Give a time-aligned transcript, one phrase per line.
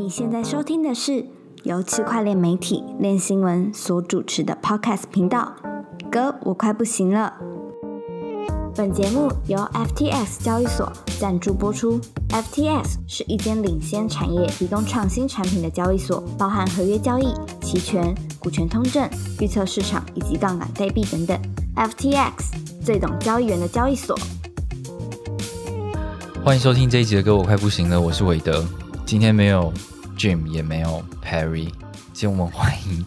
[0.00, 1.26] 你现在收听的是
[1.62, 5.52] 由区块链媒体链新闻所主持的 Podcast 频道。
[6.10, 7.34] 哥，我快不行了。
[8.74, 12.00] 本节目由 FTX 交易所赞助播出。
[12.30, 19.06] FTX 是一间领先产业、提供创新产品的交易所，包含合约交易、期权、股权通证、
[19.38, 21.38] 预测市场以及杠杆代币等等。
[21.76, 22.32] FTX
[22.82, 24.18] 最懂交易员的交易所。
[26.42, 28.64] 欢迎收听这一集的歌，我快不行了，我是韦德。
[29.04, 29.72] 今天没有
[30.20, 31.72] Jim，也没有 Perry，
[32.12, 33.06] 今天我们欢迎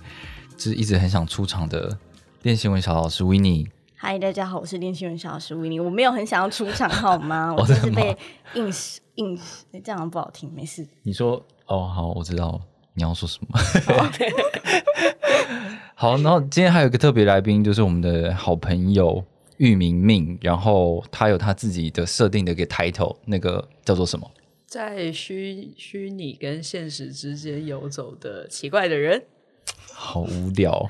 [0.57, 1.95] 就是一直很想出场的
[2.41, 7.53] 练新闻小老师 w i n n i e 嗨，大家好，我是练新闻小老师 w i n n i e 我没有很想要出场，好吗？
[7.55, 8.17] 我就是被
[8.55, 10.87] 硬是硬是，这样不好听，没事。
[11.03, 11.33] 你说
[11.67, 12.59] 哦，好，我知道
[12.95, 13.59] 你要说什么。
[15.93, 19.23] 好，然后今天还有一个特别来宾，就是我们的好朋友
[19.57, 24.27] 玉明命，然后他有他自己的设定的一个 title，那个叫做什么？
[24.73, 29.21] 在虚虚拟跟现实之间游走的奇怪的人，
[29.93, 30.89] 好无聊，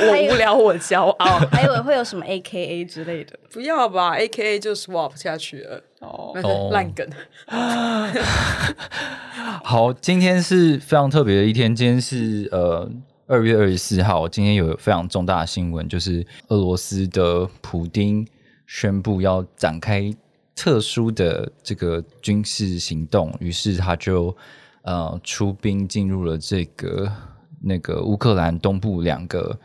[0.00, 1.38] 我无聊，我骄傲。
[1.52, 3.38] 还以为会有什么 A K A 之类的。
[3.52, 7.06] 不要吧，A K A 就 swap 下去了，哦，哦烂梗。
[9.62, 12.90] 好，今天是非常特别的一天，今天是呃
[13.26, 18.26] 二月二十四号，今天有非常重大的新闻，就是俄罗斯的普丁
[18.66, 20.10] 宣布要展开
[20.54, 24.34] 特殊的这个军事行动，于是他就
[24.82, 27.10] 呃出兵进入了这个
[27.60, 29.58] 那个乌克兰东部两个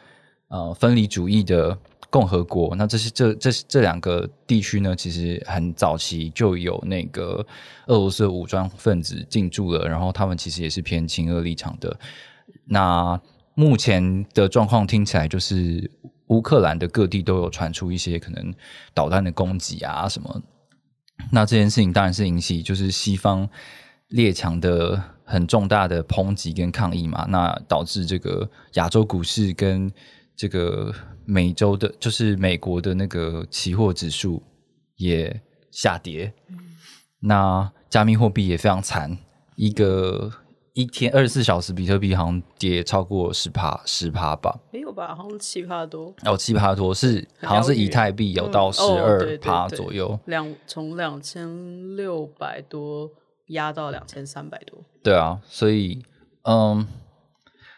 [0.48, 1.78] 呃分离主义的
[2.10, 2.76] 共和国。
[2.76, 7.46] 那这是这这这两个地区呢，其实很早期就有那个
[7.86, 12.00] 俄罗斯武装分子进驻了，然后他们其实也是偏亲俄立场的。
[12.66, 13.20] 那
[13.54, 15.90] 目前的状况听起来就是
[16.28, 18.54] 乌克兰的各地都有传出一些可能
[18.94, 20.42] 导弹的攻击啊什么。
[21.32, 23.48] 那这件事情当然是引起就是西方
[24.10, 29.92] 列强的很重大的抨击跟抗议嘛，那导致这个亚洲股市跟
[30.36, 30.94] 这个
[31.26, 34.42] 美洲的，就是美国的那个期货指数
[34.96, 36.34] 也下跌。
[37.20, 39.18] 那加密货币也非常惨，
[39.56, 40.32] 一个
[40.80, 45.14] 一天二十四小时，比特币好像跌超过十趴十趴吧，没有吧？
[45.14, 53.12] 好像七趴多，哦七趴多是好像是以太币有到十哦二趴对左右，两从两千六百多
[53.48, 54.80] 压到两千三百多。
[55.04, 56.02] 对啊，所以
[56.44, 56.88] 嗯，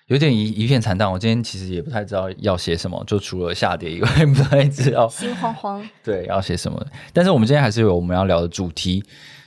[0.05, 1.11] 有点一一片惨淡。
[1.11, 5.89] 我今天其实也不太知道要写什么，就除了下跌以外， 不太知道心慌慌。
[6.03, 6.79] 对要写什么。
[7.13, 9.03] 但是我们今天还是有我们要聊的主题，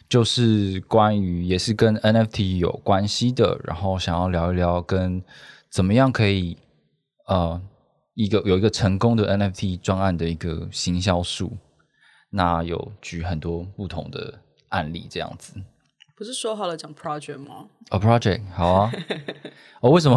[0.09, 5.23] 就是关于也是跟 NFT 有关系的，然后想要聊一聊跟
[5.71, 6.57] 怎么样可以
[7.27, 7.61] 呃
[8.15, 11.57] 一个有一个成功的 NFT 专案的一个行销术。
[12.31, 15.55] 那有举很多不同的案例这样子。
[16.17, 17.67] 不是说好了讲 project 吗？
[17.91, 18.93] 哦、p r o j e c t 好啊。
[19.81, 20.17] 哦，为什么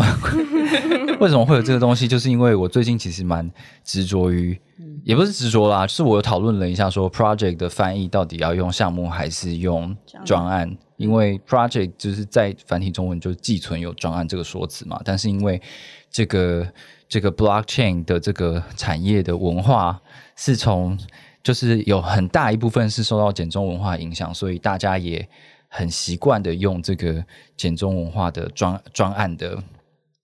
[1.20, 2.08] 为什么会有这个东西？
[2.08, 3.50] 就是因为我最近其实蛮
[3.84, 4.60] 执着于，
[5.04, 10.78] 也不是执着啦，就是我有讨论了一下，说 project 的翻译到底要用项目还是用专案？
[10.98, 15.60] 因为 project 就是在繁体中文就寄存有专案这个说辞嘛，但是因为
[16.12, 16.68] 这个
[17.10, 20.00] 这个 blockchain 的这个产业的文化
[20.36, 20.98] 是从
[21.44, 25.28] 就是有很大一部分是受到简中文化影响，所以大家也
[25.68, 27.24] 很习惯的用这个
[27.56, 29.62] 简中文化的专专案的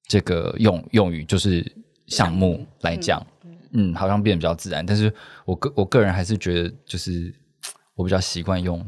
[0.07, 1.65] 这个用用语，就是
[2.07, 3.25] 项目来讲，
[3.71, 4.85] 嗯，好像变得比较自然。
[4.85, 5.13] 但是
[5.45, 7.33] 我个我个人还是觉得，就是
[7.95, 8.85] 我比较习惯用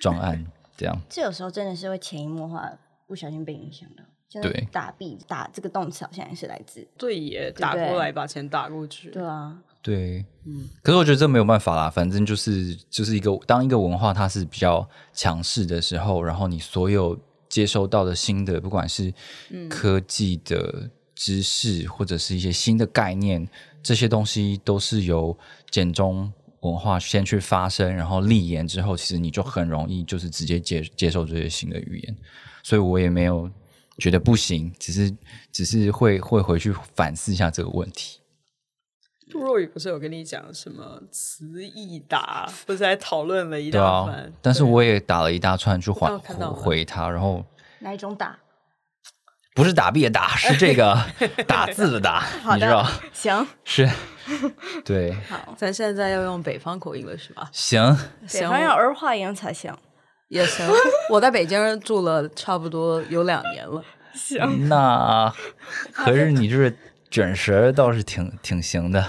[0.00, 0.44] 专案
[0.76, 1.00] 这样。
[1.08, 2.70] 这有时候真的是会潜移默化，
[3.06, 4.02] 不小心被影响的。
[4.26, 9.10] 就是对打币打这个动词好像也是来自对耶，不打过对来把钱打过去。
[9.10, 19.12] 对啊，对，嗯，可是我觉得这没有办法啦，反正就是就是一个当一个文化它是比较强势的时候，然后你所有接收到的新的，不管是
[19.68, 23.46] 科技的知识或者是一些新的概念，
[23.82, 25.36] 这些东西都是由
[25.70, 32.16] 简中文化先去发生，然后立言之后，其实你就很容易就是直接接接受这些新的语言，
[32.62, 33.50] 所以我也没有
[33.98, 35.14] 觉得不行，只是
[35.52, 38.18] 只是会会回去反思一下这个问题。
[39.34, 47.44] 杜若雨不是有跟你讲什么词义达，不是还讨论了一大番？，但是我也打了一大串去我还刚看到了回他，然后
[47.80, 48.38] 哪一种打？
[49.52, 50.96] 不是打币的打，是这个
[51.48, 52.86] 打字的打， 你知道？
[53.12, 53.90] 行， 是，
[54.84, 57.48] 对，好，咱现在要用北方口音了是吧？
[57.50, 57.96] 行，
[58.32, 59.76] 北方要儿化音才行。
[60.28, 60.64] 也行。
[61.10, 63.82] 我在北京住了差不多有两年了，
[64.14, 65.32] 行，那
[65.92, 66.72] 可是你这
[67.14, 69.00] 卷舌倒是挺挺行的，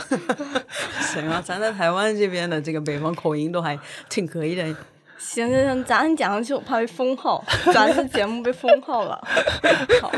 [1.02, 3.75] 行啊，咱在台湾这边的这个北方口音都还
[4.07, 4.63] 挺可以的。
[5.18, 7.44] 行行行，咱讲上去我怕被封号，
[7.74, 9.19] 咱这节目被封号了。
[10.00, 10.12] 好，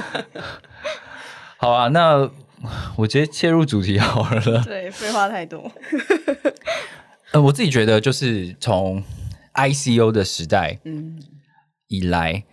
[1.55, 2.29] 好啊，那
[2.97, 4.61] 我直接切入主题好了。
[4.65, 5.71] 对，废话太多。
[7.31, 9.01] 呃，我自己觉得就是从
[9.53, 11.23] ICO 的时代，嗯，
[11.87, 12.43] 以来，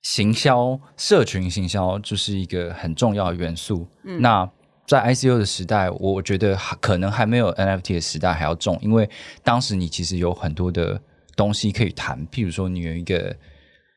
[0.00, 3.88] 行销、社群行销就是一个很重要的元素。
[4.20, 4.48] 那
[4.86, 9.08] 在 ICO 的时代，我觉得可能还没有 NFT 的时代还要重，因为
[9.42, 11.00] 当时你其实有很多的
[11.34, 13.34] 东西可以谈，譬如说你有一个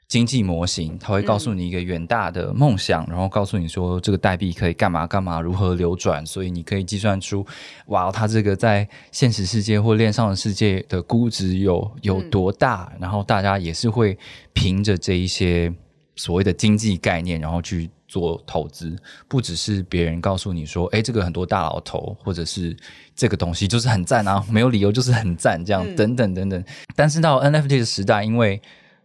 [0.07, 7.45] 经济模型，它会告诉你一个远大的梦想，然后告诉你说这个代币可以干嘛干嘛，如何流转，所以你可以计算出，
[7.87, 14.17] 哇，它这个在现实世界或链上的世界的估值有有多大，然后大家也是会
[14.53, 15.71] 凭着这一些
[16.15, 17.87] 所谓的经济概念，然后去。
[18.09, 18.93] 做投资
[19.27, 22.75] 不只是别人告诉你说，哎，这个很多大佬投，或者是
[23.15, 26.61] 这个东西就是很赞啊， 没有理由就是很赞，这样等等等等。
[26.95, 28.59] 但是到 NFT 的时代，因为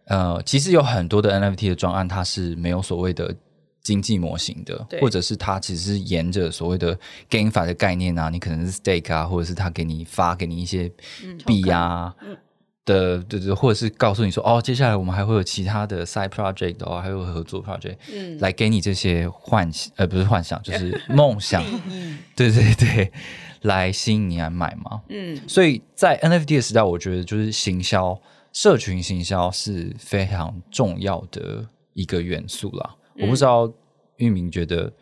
[0.06, 3.34] 呃，其实有很多的 NFT 的专案，它是没有所谓的
[3.82, 6.98] 经济模型的，或者是它其实是沿着所谓的
[7.28, 10.90] GameFi 的概念啊，你可能是 Stake 啊，或者是他给你发给你一些
[11.46, 12.14] 币啊。
[12.84, 21.62] 的对对，或者是告诉你说，哦，接下来我们还会有其他的 side project 哦，还有合作 project，嗯，来给你这些幻想，呃，不是幻想， 就是梦想，
[22.36, 23.12] 对对对，
[23.62, 28.20] 来吸引你来买嘛，嗯，所以在 NFT 的时代，我觉得就是行销、
[28.52, 32.96] 社群行销是非常重要的一个元素啦。
[33.20, 33.72] 我不知道
[34.16, 34.92] 玉明觉得，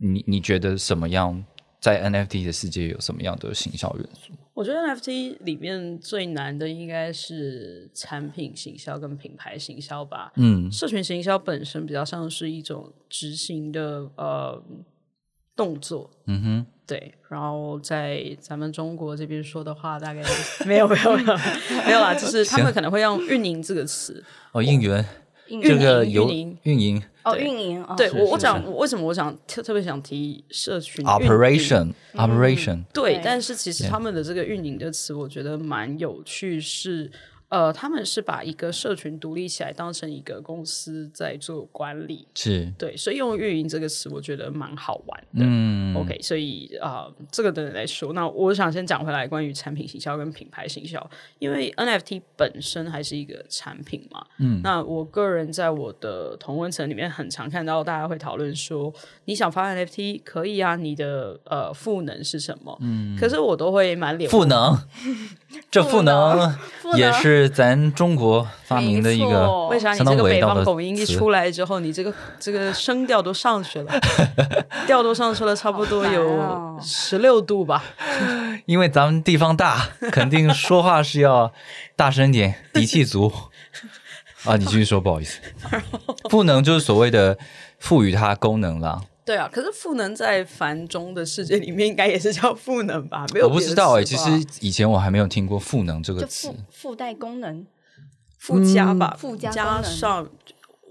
[0.00, 1.44] 你你觉得什么样？
[1.80, 4.32] 在 NFT 的世界有什么样的行销元素？
[4.54, 10.30] 我觉得 NFT 里面最难的应该是产品行销跟品牌行销吧。
[10.36, 14.62] 嗯，社群行销本身比较像是一种执行的呃
[15.56, 16.10] 动作。
[16.26, 17.14] 嗯哼，对。
[17.30, 20.22] 然后在咱们中国这边说的话，大概
[20.66, 21.36] 没有没有没有
[21.86, 24.22] 没有啦，就是他们可能会用“运营”这个词。
[24.52, 25.02] 哦，应援。
[25.48, 26.58] 这个运营。
[26.62, 27.02] 运营。
[27.24, 37.08] 哦，运营对我我讲为什么我想特特别想提社群 operation operation 对，但是其实他们的这个运营的词，我觉得蛮有趣是。
[37.52, 45.44] 呃，他们是把一个社群独立起来，当成一个公司在做管理，是对，所以用“运营”这个词，我觉得蛮好玩的。
[45.44, 48.14] 嗯，OK，所以啊，这个等等来说。
[48.14, 54.24] 那我想先讲回来，关于产品行销跟品牌行销，因为 NFT 本身还是一个产品嘛。
[54.38, 58.90] 嗯，那我个人在我的同温层里面，很常看到大家会讨论说，
[59.26, 62.78] 你想发 NFT 可以啊，你的呃赋能是什么？
[62.80, 64.74] 嗯，可是我都会满脸赋能，
[65.70, 66.50] 这赋能
[66.96, 67.41] 也是。
[67.48, 73.92] 咱中国发明的一个，为啥你这个北方口音一出来之后，你这个这个声调都上去了，
[74.86, 77.84] 调都上去了，差不多有十六度吧。
[78.66, 81.52] 因为咱们地方大，肯定说话是要
[81.96, 83.32] 大声点，底气足。
[84.44, 85.40] 啊，你继续说，不好意思。
[86.28, 87.38] 不能就是所谓的
[87.78, 89.00] 赋予它功能了。
[89.32, 93.24] 对啊，可是赋能在繁中的世界里面，应该也是叫赋能吧？
[93.32, 94.04] 没有，我不知道哎。
[94.04, 94.28] 其实
[94.60, 97.66] 以前我还没有听过赋能这个词，附带功能，
[98.36, 100.28] 附加吧，附加加上。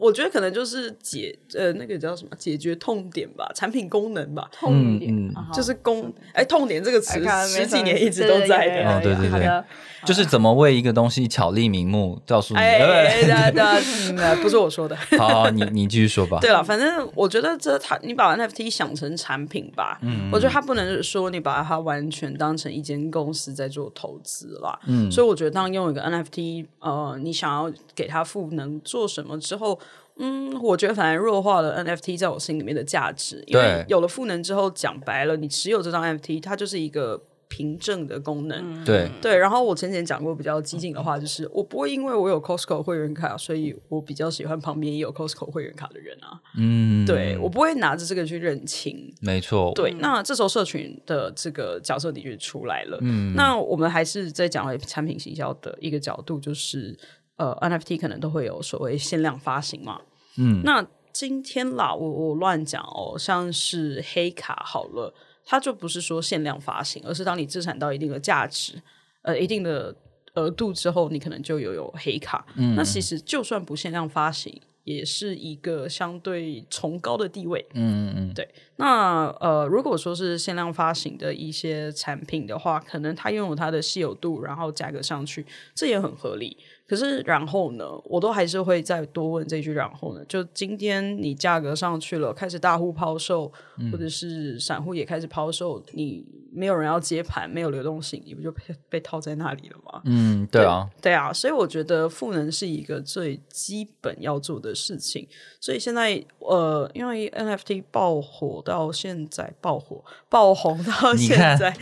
[0.01, 9.63] 我觉得可能就是解呃那个叫什么解决痛点吧，产品功能吧，痛点就是功哎痛点这个词十几年一直都在的，对对对，
[10.03, 16.39] 就是怎么为一个东西巧立名目告诉你，对对对， 不是我说的，好，你你继续说吧。
[16.41, 29.79] 对了，反正我觉得这它你把 NFT 想成产品吧，嗯，我觉得它不能说你把它完全当成一间公司在做投资啦，嗯，所以我觉得当用一个 NFT，呃，你想要给它赋能做什么之后。
[30.17, 38.83] 嗯，我觉得反而弱化了 NFT 在我心里面的价值，因为有了赋能之后，讲白了，你持有这张 NFT，它就是一个凭证的功能。
[38.85, 46.39] 对对，然后我前前讲过比较激进的话，就是我不会因为我有 Costco 会员卡，所以我比较喜欢旁边也有 Costco 会员卡的人啊。
[46.57, 49.13] 嗯，对我不会拿着这个去认亲。
[49.21, 49.71] 没错。
[49.73, 52.97] 对，那这时候社群的这个角色的确出来了。
[53.01, 56.97] 嗯，那我们还是再讲回产品行销的一个角度，就是。
[57.41, 59.99] 呃，NFT 可能都会有所谓限量发行嘛。
[60.37, 65.11] 嗯，那今天啦，我我乱讲哦，像是黑卡好了，
[65.43, 68.79] 它就不是说限量发行，而是当你资产到一定的价值，
[69.23, 69.95] 呃，一定的
[70.35, 72.45] 额度之后，你可能就有有黑卡。
[72.55, 77.65] 嗯，那其实就算不限量发行，也是一个相对崇高的地位。
[77.73, 78.47] 嗯嗯嗯，对。
[78.75, 86.55] 那呃，如果说是限量发行的一些产品的话，可能它拥有它的稀有度，然后价格上去，这也很合理。
[86.91, 87.85] 可是，然后呢？
[88.03, 89.71] 我都还是会再多问这句。
[89.71, 90.21] 然后呢？
[90.27, 93.49] 就今天你价格上去了，开始大户抛售，
[93.89, 100.01] 或者是散户也开始抛售，你没有人要接盘，没有流动性，你不就被被套在那里了吗？
[100.03, 105.25] 嗯，对啊，对啊，所以我觉得赋能是一个最基本要做的事情。
[105.61, 111.73] 所以现在呃，因为 NFT 爆火到现在，爆火爆红到 现在，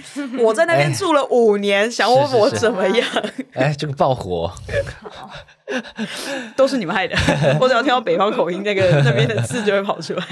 [0.44, 3.08] 我在那边住了五年，想问我怎么样？
[3.54, 4.52] 哎，这个爆火
[6.56, 7.16] 都是你们害的。
[7.62, 10.26] 我只要听到北方口音，那个 那边的字就会跑出来。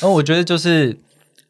[0.00, 0.98] 那我觉得就是。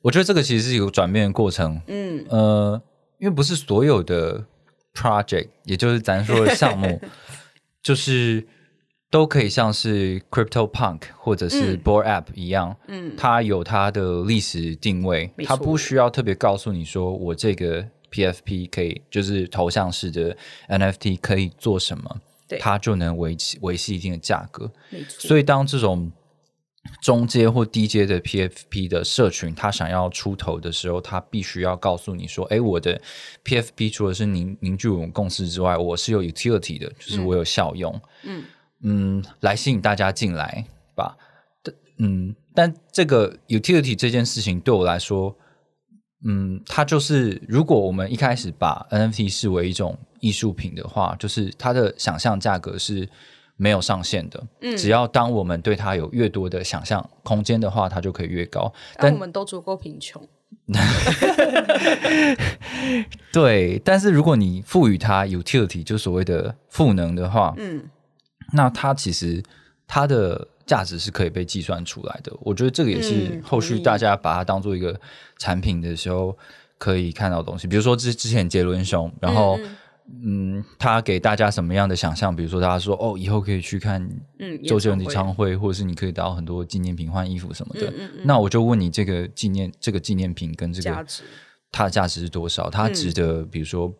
[0.02, 2.82] 我觉得这个其实是一个转变的过程，嗯，呃，
[3.20, 4.44] 因为不是所有的
[4.92, 7.00] project，也就是咱说的项目，
[7.84, 8.44] 就是
[9.12, 20.36] 都可以像是 Crypto Punk 或者是 Board App 一样，嗯，它有它的历史定位，它不需要特别告诉你说我这个 PFP 可以就是头像式的
[20.68, 22.16] NFT 可以做什么，
[22.60, 24.70] 它就能维持维系一定的价格，
[25.08, 26.10] 所以当这种。
[27.00, 33.00] 中阶或低阶的 PFP 的社群，他想要出头的时候，他必须要告诉你说：“哎，我的
[33.44, 38.44] PFP 除了是凝凝聚我们共识之外，我是有 utility 的，就是我有效用。”嗯
[38.82, 40.64] 嗯，来吸引大家进来
[40.96, 41.16] 吧。
[41.98, 45.36] 嗯，但这个 utility 这件事情对我来说，
[46.24, 53.06] 嗯，它就是如果我们一开始把 NFT 视为一种艺术品的话，就是它的想象价格是。
[53.56, 54.44] 没有上限的，
[54.76, 58.72] 只要当我们对它有越多的想象空间的话，它就可以越高。
[58.96, 60.20] 但我们都足够贫穷。
[63.30, 67.88] 对，但是如果你赋予它 utility，就所谓的赋能的话，嗯，
[68.52, 69.40] 那它其实
[69.86, 72.32] 它的价值是可以被计算出来的。
[72.40, 74.98] 我觉得这个也是后续大家把它当做一个
[75.38, 76.36] 产品的时候
[76.78, 77.68] 可以看到的东西。
[77.68, 79.56] 比如说之之前杰伦熊，然后。
[79.62, 79.76] 嗯，
[80.78, 82.34] 他给大家什么样的想象？
[82.34, 84.06] 比如说，大家说哦，以后可以去看
[84.66, 87.92] 周杰伦演唱会，或者是你可以得到很多纪念品、换衣服什么的。
[88.24, 91.06] 那我就问你，这个纪念这个纪念品跟这个
[91.70, 92.68] 它的价值是多少？
[92.68, 93.92] 它值得比如说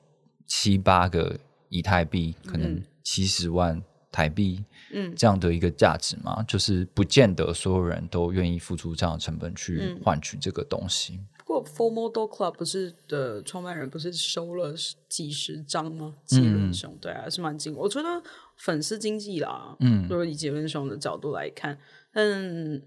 [0.47, 1.35] 七八个
[1.71, 6.45] 以太币，可能七十万台币，嗯，这样的一个价值吗？
[6.47, 11.19] 就是不见得所有人都愿意付出这样的成本去换取这个东西。
[11.53, 14.75] 过 Four Model Club 不是的创办人不是收了
[15.09, 16.15] 几十张吗？
[16.25, 17.75] 杰伦熊对啊，是蛮惊。
[17.77, 18.23] 我觉得
[18.57, 21.79] 粉丝经济啦，嗯，就是以杰伦熊的角度来看，
[22.13, 22.25] 但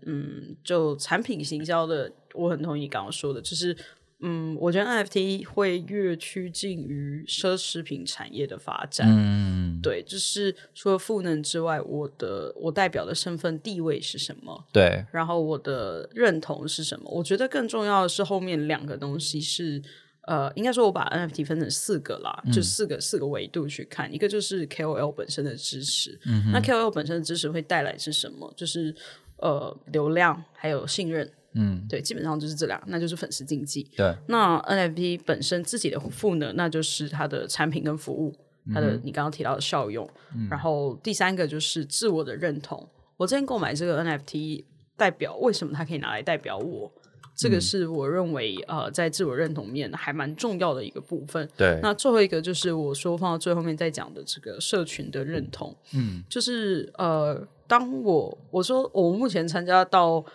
[0.06, 3.76] 嗯，就产品行销的，我很同意刚刚说的，就是。
[4.22, 9.08] 嗯，我觉得 NFT 会越趋近于奢侈品产业的发展。
[9.10, 14.66] 嗯，对，就是除了赋能之外，我的我代表的身份地位是什么？
[14.72, 17.10] 对，然后我的认同是什么？
[17.12, 19.82] 我觉得更重要的是后面两个东西是，
[20.22, 24.12] 呃，应该说我把 NFT 分成四个啦，就四个四个维度去看。
[24.12, 26.18] 一个就是 KOL 本身的支持，
[26.54, 28.52] 那 KOL 本身的支持会带来是什么？
[28.56, 28.96] 就是
[29.38, 31.30] 呃，流量还有信任。
[31.58, 33.90] 嗯，对，基本上就是这两，那就是粉丝经济。
[33.96, 38.36] 对，那 NFT 本身自己的赋能，那就是它的产品跟服务，
[38.74, 40.06] 它的你刚刚提到的效用。
[40.50, 42.86] 然后第三个就是自我的认同。
[43.16, 44.66] 我之前购买这个 NFT，
[44.98, 46.92] 代表为什么它可以拿来代表我？
[47.34, 51.50] 这个是我认为呃，在自我认同面还蛮重要的一个部分。
[51.56, 55.74] 对，那最后一个就是我说放到最后面再讲的这个社群的认同。
[55.94, 60.26] 嗯，就是呃，当我我说我目前参加到。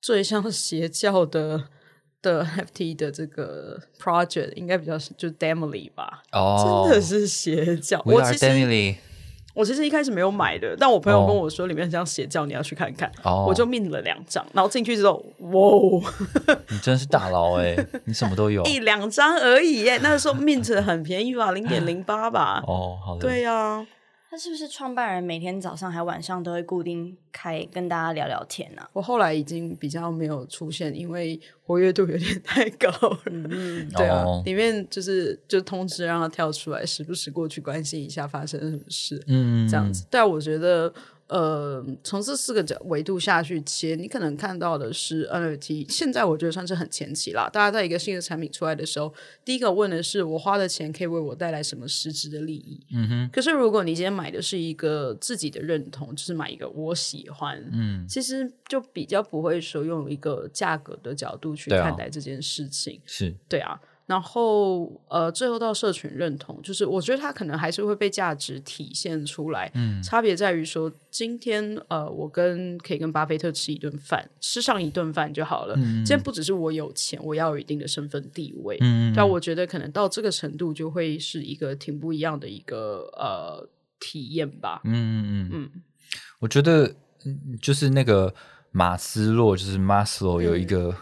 [0.00, 1.64] 最像邪教的
[2.22, 8.02] 的 FT 的这个 project 应该比较就 Demily 吧，哦，真的是邪教。
[8.04, 8.96] 我其实
[9.54, 13.10] 我其实一开始没有买的，但我朋友跟我说里面像邪教，你要去看看。
[13.24, 16.12] 哦，我就 mint 了两张，然后进去之后，哇，
[16.68, 19.98] 你真是大佬哎，你什么都有， 一两张而已耶。
[19.98, 22.62] 那个时候 mint 很便宜吧，零点零八吧。
[22.68, 23.84] 哦，好的，对呀。
[24.30, 28.82] 他是不是创办人每天早上还晚上都会固定开跟大家聊聊天呢？
[28.92, 33.20] 我后来已经比较没有出现，因为活跃度有点太高了。
[33.26, 39.22] 嗯，对啊，里面就是就通知让他跳出来，时不时过去关心一下发生什么事。
[39.28, 40.04] 嗯，这样子。
[40.10, 40.92] 但我觉得。
[41.28, 45.90] 呃，从这四个角维度下去切，你可能看到的是 NFT。
[45.90, 47.48] 现在我觉得算是很前期啦。
[47.52, 49.12] 大家在一个新的产品出来的时候，
[49.44, 52.80] 第一个问的是我花的钱可以为我带来什么实质的利益。
[52.94, 53.30] 嗯哼。
[53.30, 63.00] 可是如果你今天买的是一个自己的认同，就是买一个我喜欢，嗯，其实就比较不会说用一个价格的角度去看待这件事情。
[63.04, 63.78] 是对啊。
[64.08, 69.70] 然后，呃，最后到社群认同，就是我觉得它可能还是会被价值体现出来。
[69.74, 75.74] 嗯，差别在于说，今天呃，我跟可以跟巴菲特吃一顿饭，吃上一顿饭就好了。
[75.76, 78.78] 嗯，今天不只是我有钱，我要有一定的身份地位。
[78.80, 83.68] 嗯，但我觉得可能到这个程度，就会是一个挺不一样的一个呃
[84.00, 84.80] 体验吧。
[84.84, 85.82] 嗯嗯嗯嗯，
[86.38, 86.90] 我觉得
[87.60, 88.34] 就是那个
[88.70, 90.96] 马斯洛，就是马斯洛有一个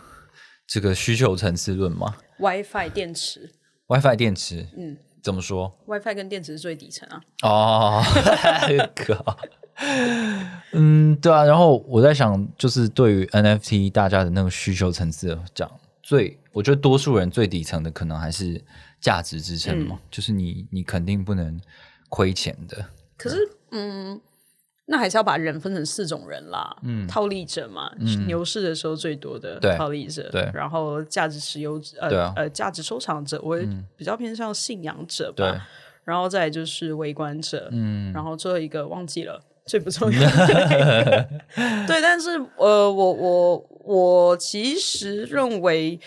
[0.66, 2.12] 这个需求层次论嘛。
[2.38, 3.50] WiFi 电池
[3.88, 7.22] ，WiFi 电池，嗯，怎么说？WiFi 跟电池是最底层啊。
[7.42, 8.02] 哦，
[8.94, 9.36] 靠，
[10.72, 11.44] 嗯，对啊。
[11.44, 15.70] 然后我在想，就是对于 NFT 大家的那个需求层次讲，
[16.02, 18.62] 最我觉得多数人最底层的可能还是
[19.00, 21.60] 价值支撑嘛，就是你你肯定不能
[22.08, 22.86] 亏钱的。
[23.16, 23.38] 可是，
[23.70, 24.20] 嗯。
[24.88, 27.90] 那还是要把人分成四种人啦，嗯，套利者嘛，
[28.26, 33.58] 牛市的时候最多的套利者，对，然后价值持有者，呃呃，价值收藏者，我
[33.96, 35.66] 比较偏向信仰者吧，
[36.04, 40.20] 然后再就是围观者，嗯，然后最后一个忘记了，最不重要，
[41.86, 45.98] 对，但是呃，我我我其实认为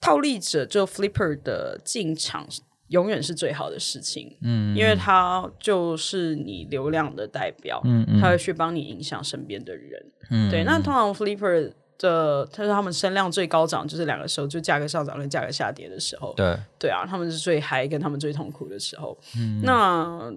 [0.00, 2.46] 套利者就 flipper 的进场。
[2.90, 10.64] 永远是最好的事情，嗯，因为它就是你流量的代表，嗯嗯，他会去帮你影响身边的人，嗯，对。
[10.64, 19.16] 那通常 Flipper 的，他说他们声量最高涨就是两个时候，就价格上涨跟价格下跌的时候，对，对啊，他们是最嗨跟他们最痛苦的时候。
[19.36, 20.32] 嗯，那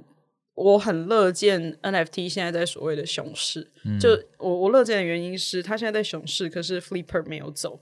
[0.55, 7.79] 我很乐见 NFT 现在在所谓的熊市，就我我乐见的原因是，他现在在熊市，可是 Flipper 没有走。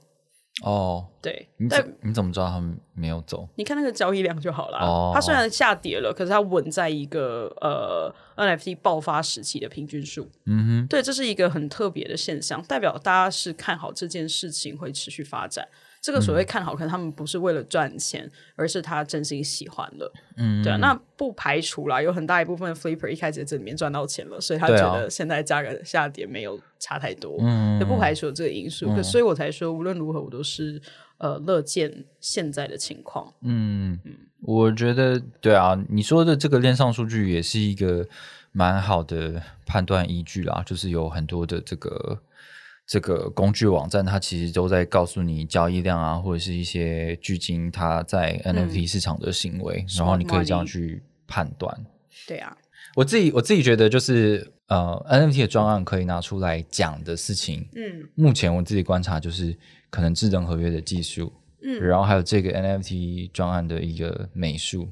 [0.62, 3.48] 哦，对，你怎你怎么知道他们没有走？
[3.56, 4.78] 你看那个交易量就好了。
[4.78, 10.30] 哦，它虽然下跌了，可是它稳在一个呃 NFT 爆发时期的平均数。
[10.44, 15.66] 嗯哼，对，这是一个很特别的现象，代表大家是看好这件事情会持续发展。
[16.02, 20.12] 这个所谓看好，可能他们不是为了赚钱，而是他真心喜欢的。
[20.36, 28.92] 嗯，对啊，那不排除啦，有很大一部分 flipper 一开始在这里面赚到钱了，所以他觉得现在价格下跌没有差太多，嗯，也不排除这个因素。
[28.96, 30.82] 可所以我才说，无论如何，我都是
[31.18, 33.32] 呃乐见现在的情况。
[33.42, 38.04] 嗯嗯，我觉得对啊，你说的这个链上数据也是一个
[38.50, 42.18] 蛮好的判断依据啦，就是有很多的这个。
[42.86, 51.86] 这个工具网站，它其实都在告诉你交易量啊，或者是一些巨金它在 NFT 市场的行为，然后你可以这样去判断。
[52.26, 52.56] 对啊，
[52.96, 59.56] 我自己我自己觉得就是呃，NFT 的专案可以拿出来讲的事情，嗯，目前我自己观察就是
[59.88, 64.88] 可能智能合约的技术，嗯，然后还有这个 NFT 专案的一个美术，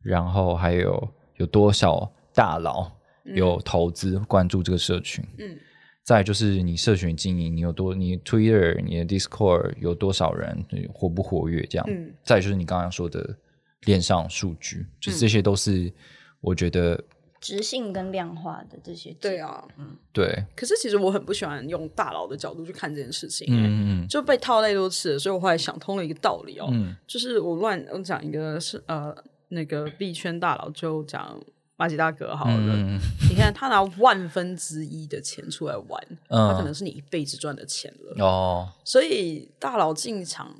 [0.00, 2.90] 然后还有有多少大佬
[3.24, 5.58] 有投资关注这个社群，嗯。
[6.04, 11.64] 再就是你社群经营，你有多你 Twitter、你的 Discord 有多少人活不活跃？
[11.66, 11.86] 这样。
[11.88, 12.12] 嗯。
[12.24, 13.36] 再就是你刚刚说的
[13.82, 15.92] 链上数据，就这些都是
[16.40, 17.00] 我觉得
[17.40, 19.12] 直性跟量化的这些。
[19.20, 20.44] 对啊，嗯，对。
[20.56, 26.68] 可是其实我很不喜欢用大佬的角度去看这件事情，嗯嗯，就被套太多次了，所以我后来想通了一个道理哦，
[27.06, 29.14] 就是我乱我讲一个是呃
[29.48, 31.40] 那个币圈大佬就讲。
[31.82, 38.24] 马吉大哥好了，你看他拿万分之一的钱出来玩，他可能是你一辈子赚的钱了。
[38.24, 38.68] 哦。
[38.84, 40.54] 所以大佬进场，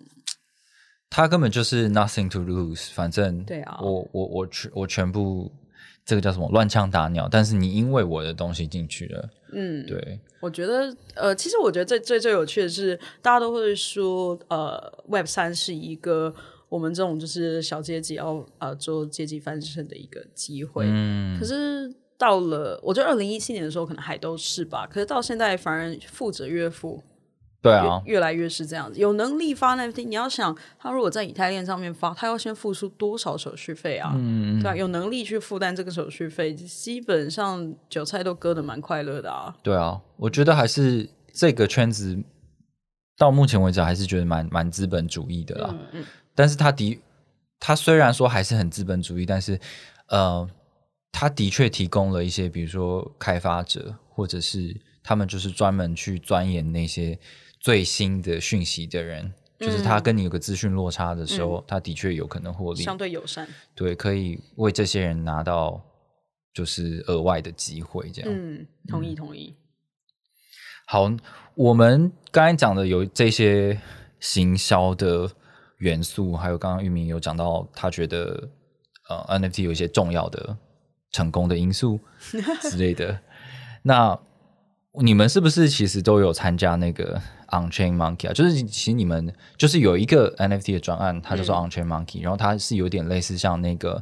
[1.08, 5.52] 他根本就是 nothing to lose，反正对啊，我我我全我全部
[6.04, 16.34] 这个叫什么乱枪打鸟，但是你因为我的东西进去了，嗯，对，我觉得呃，其实我觉得最最最有趣的是，大家都会说呃，Web 三是一个。
[16.72, 27.02] 我们这种就是小阶级要呃做阶级翻身的一个机会，嗯，可是到了我觉得二零一七年的时候可能还都是吧，可是到现在反而富者越富，
[27.60, 28.98] 对啊，越来越是这样子。
[28.98, 34.14] 有能力发 NFT，你要想他如果在以太链上面发，他要先付出多少手续费啊？
[34.16, 39.54] 嗯对啊，有能力去负担这个手续费，基本上韭菜都割的蛮快乐的啊。
[39.62, 42.18] 对啊，我觉得还是这个圈子
[43.18, 45.68] 到目前为止还是觉得蛮蛮资本主义的啦。
[45.70, 46.04] 嗯嗯。
[46.34, 47.00] 但是他的
[47.60, 49.60] 他虽然说还是很资本主义，但是
[50.08, 50.48] 呃，
[51.12, 57.18] 他的确提供了一些，比如说开发者，或者是他们就是专门去钻研那些
[57.60, 65.80] 最新的讯息的人，就是他跟你有个资讯落差的时候，他的确有可能获利，相对友善，对，可以为这些人拿到
[66.52, 69.54] 就是额外的机会，这样，嗯，同意同意。
[70.86, 71.08] 好，
[71.54, 73.80] 我们刚才讲的有这些
[74.18, 75.30] 行销的。
[75.82, 78.48] 元素，还有刚刚玉明有讲到，他觉得
[79.08, 80.56] 呃 NFT 有一些重要的
[81.10, 81.98] 成功的因素
[82.62, 83.18] 之类的。
[83.82, 84.16] 那
[85.02, 88.32] 你们是不是其实都有参加那个 Onchain Monkey 啊？
[88.32, 94.00] 就是其实你们就是有一个 NFT 的专案，它叫做 Onchain Monkey，然后它是有点类似像那个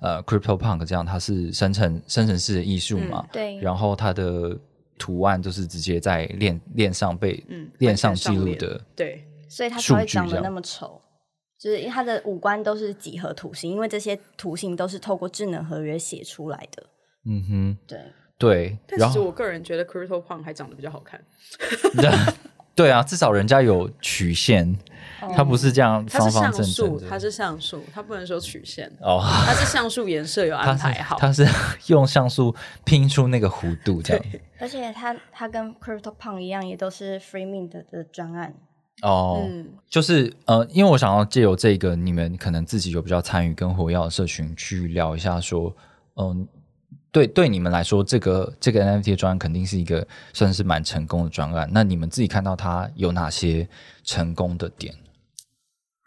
[0.00, 3.24] 呃 Crypto Punk 这样，它是生成生成式的艺术嘛？
[3.30, 3.56] 对。
[3.60, 4.58] 然后它的
[4.98, 7.44] 图案就是直接在链链上被
[7.78, 9.24] 链上记录的，对。
[9.48, 11.00] 所以它才会长得那么丑。
[11.60, 16.82] 就是它的五官都是几何图形，因为这些图形都是透过智能合约写出来的。
[17.26, 18.00] 嗯哼，对
[18.38, 18.78] 对。
[18.86, 21.22] 但其实我个人觉得 Crypto Punk 还长得比较好看。
[22.74, 24.74] 对啊，至少人家有曲线，
[25.36, 27.10] 它不是这样它是方方正像素，正的。
[27.10, 31.18] 它是像素，它不能说曲线，哦，它是像素颜色有它是安排好。
[31.18, 31.46] 它是
[31.88, 34.24] 用像素拼出那个弧度这样。
[34.58, 38.54] 而且它它跟 CryptoPunk 一样，也都是 Free Mint 的专案。
[39.02, 45.74] 哦，嗯，就是呃，因为我想要借由这个，你们可能自己有比较参与跟活跃的社群去聊一下，说，
[46.16, 46.46] 嗯、
[47.10, 51.68] 对对你们来说，这个这个 NFT 的专案肯定是一个算是蛮成功的专案。
[51.72, 53.68] 那你们自己看到它有哪些
[54.04, 54.94] 成功的点？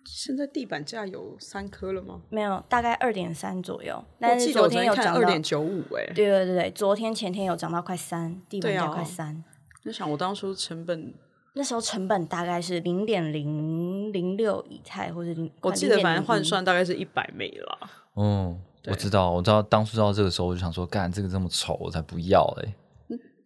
[0.05, 2.21] 现在地板价有三颗了吗？
[2.29, 9.43] 没有，大概二点三左右，但是昨天有涨到二点九五，哎，对对对对，昨天前天有涨到快三，地板价对啊快三。
[9.83, 11.13] 就想我当初成本，
[11.55, 17.77] 那时候成本大概是零点零零六以太，或者零，我记得反正换算大概是一百美啦。
[18.15, 22.73] 嗯，我知道，我知道，当初到这个时候，我就想说，干这个这么丑，我才不要嘞。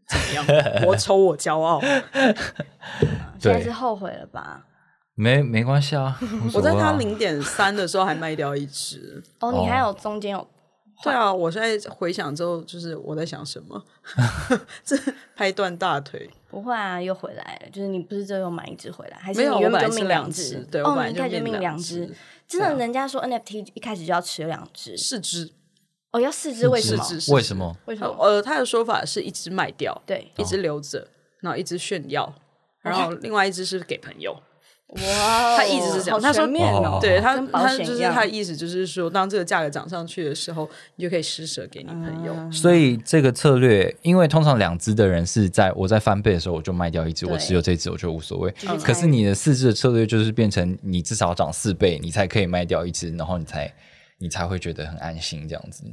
[0.07, 0.45] 怎么样？
[0.87, 1.81] 我丑我骄傲。
[3.41, 4.63] 对现在是后悔了吧？
[5.15, 6.17] 没没关系啊，
[6.53, 9.21] 我在它零点三的时候还卖掉一只。
[9.39, 10.47] 哦，你还有中间有
[11.03, 13.83] 对啊，我现在回想之后，就是我在想什么，
[14.85, 14.95] 这
[15.35, 16.29] 拍断大腿。
[16.49, 17.69] 不会啊，又回来了。
[17.71, 22.15] 就是你不是最后买一只回来，还是你原我本就命两两只对我哦，你一开始命命两两只只。
[22.47, 25.51] 真的，人家说 NFT 一开始就要持有两只，四只，
[26.11, 27.03] 哦，要四只，为什么？
[27.03, 27.55] 四只为什？
[27.55, 27.75] 么？
[27.85, 28.15] 为什么？
[28.19, 31.07] 呃，他的说法是一只卖掉，对，一只留着，
[31.41, 32.33] 然后一只炫耀，
[32.81, 34.35] 然后另外一只是给朋友。
[34.87, 42.33] 哇，他一直是这样好他说面哦，对他，他就是他的意思就是说，当这个价格涨上去的时候，你就可以施舍给你朋友。
[42.33, 48.49] 嗯所以这个策略，因为通常两只的人是在我在翻倍的时候我就卖掉一只，我持有这只我就无所谓。
[48.81, 53.73] 可是你的四只的策略就是变成你至少涨四倍，你才可以卖掉一只，然后你才
[54.19, 55.83] 你才会觉得很安心这样子。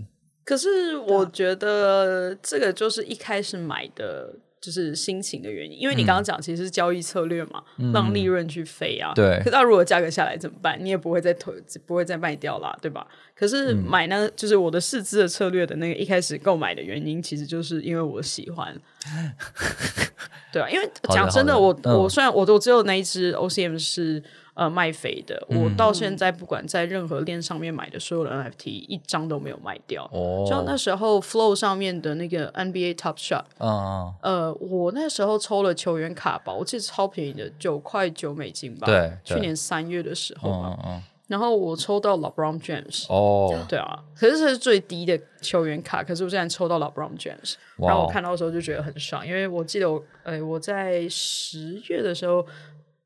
[0.44, 4.32] 可是我觉得这个就是一开始买的。
[4.64, 9.12] 就是心情的原因，因为你刚刚讲其实是交易策略嘛，让利润去飞啊。
[9.14, 10.78] 对可是它如果价格下来怎么办？
[10.82, 11.52] 你也不会再投，
[11.84, 13.06] 不会再卖掉啦，对吧？
[13.36, 18.74] 可是买呢，就是我的四支的策略的那个一开始购买的原因，其实就是因为我喜欢。
[20.50, 24.22] 对啊，因为讲真的，我、嗯我虽然我我只有那一只 OCM 是
[24.54, 30.08] 呃卖肥的，我到现在不管在任何链上面买的所有的 NFT 一张都没有卖掉。
[30.12, 38.86] 哦，就那时候 Flow 上面的那个 NBA Top Shot，嗯嗯，呃，我那时候抽了球员卡包，我记得超便宜的，九块九美金吧。
[38.86, 40.78] 对对去年三月的时候吧。
[40.84, 52.46] 嗯嗯然后我抽到 LeBron James，、哦，对啊，可是这是最低的球员卡，可是我现在抽到 LeBron James，哇哦然后我看到的时候就觉得很爽，因为我记得我，哎，我在十月的时候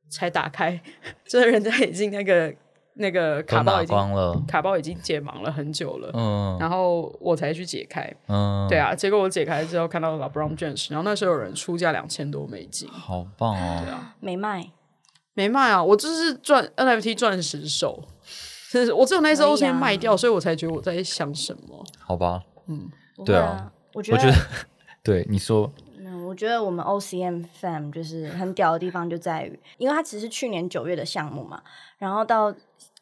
[0.08, 0.80] 才打开，
[1.26, 2.54] 就 是人家已经那个
[2.94, 4.42] 那个卡包已经光了。
[4.48, 6.56] 卡包已经解盲了很久了，嗯。
[6.58, 13.82] 然后我才去解开，嗯，对啊，结果我解开之后看到了 Brown James，然后那时候有人出价两千多美金，好棒哦。
[13.84, 14.14] 对啊。
[14.20, 14.70] 没卖，
[15.34, 18.02] 没卖啊，我就是赚 NFT 钻石手，
[18.70, 21.84] 真 是我只有那时候先卖掉，所以我才觉得我在想什么。
[21.98, 22.90] 好吧，嗯。
[23.24, 24.36] 对啊啊，我觉得我觉得
[25.02, 25.68] 对你说，
[26.38, 31.60] 觉得我们 OCM Fam 就是很屌的地方就在于，因为它只是去年九月的项目嘛，
[31.98, 32.54] 然后到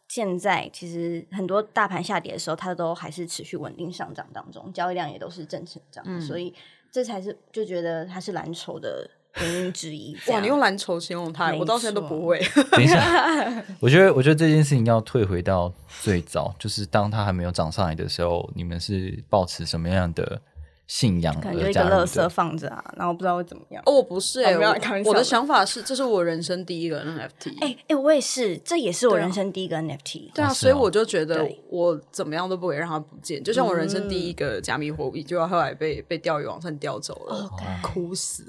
[0.08, 6.54] 现在其实很多大盘下跌的时候，它都还是持续稳定上涨当中，交易量也都是正成长，所以
[6.90, 10.16] 这才是就觉得它是蓝筹的原因之一。
[10.28, 12.40] 哇，你用蓝筹形容它，我到现在都不会。
[12.70, 13.04] 等一下，
[13.80, 15.70] 我觉得我觉得这件事情要退回到
[16.02, 20.40] 最早，就是当它还没有涨上来的时候，你们是抱持什么样的
[20.86, 22.28] 信仰可能就而加入一个垃圾？
[22.28, 23.82] 放着啊，然后不知道会怎么样。
[23.86, 27.56] 哦，我不是哎、我我的想法是，这是我人生第一个 NFT。
[27.60, 30.32] 哎、哎、我也是，这也是我人生第一个 NFT。
[30.32, 37.50] 对啊，所以我就觉得我怎么样都不会让它不见，就像我人生第一个加密货币，就后来被被钓鱼网站钓走了，
[37.82, 38.44] 哭死。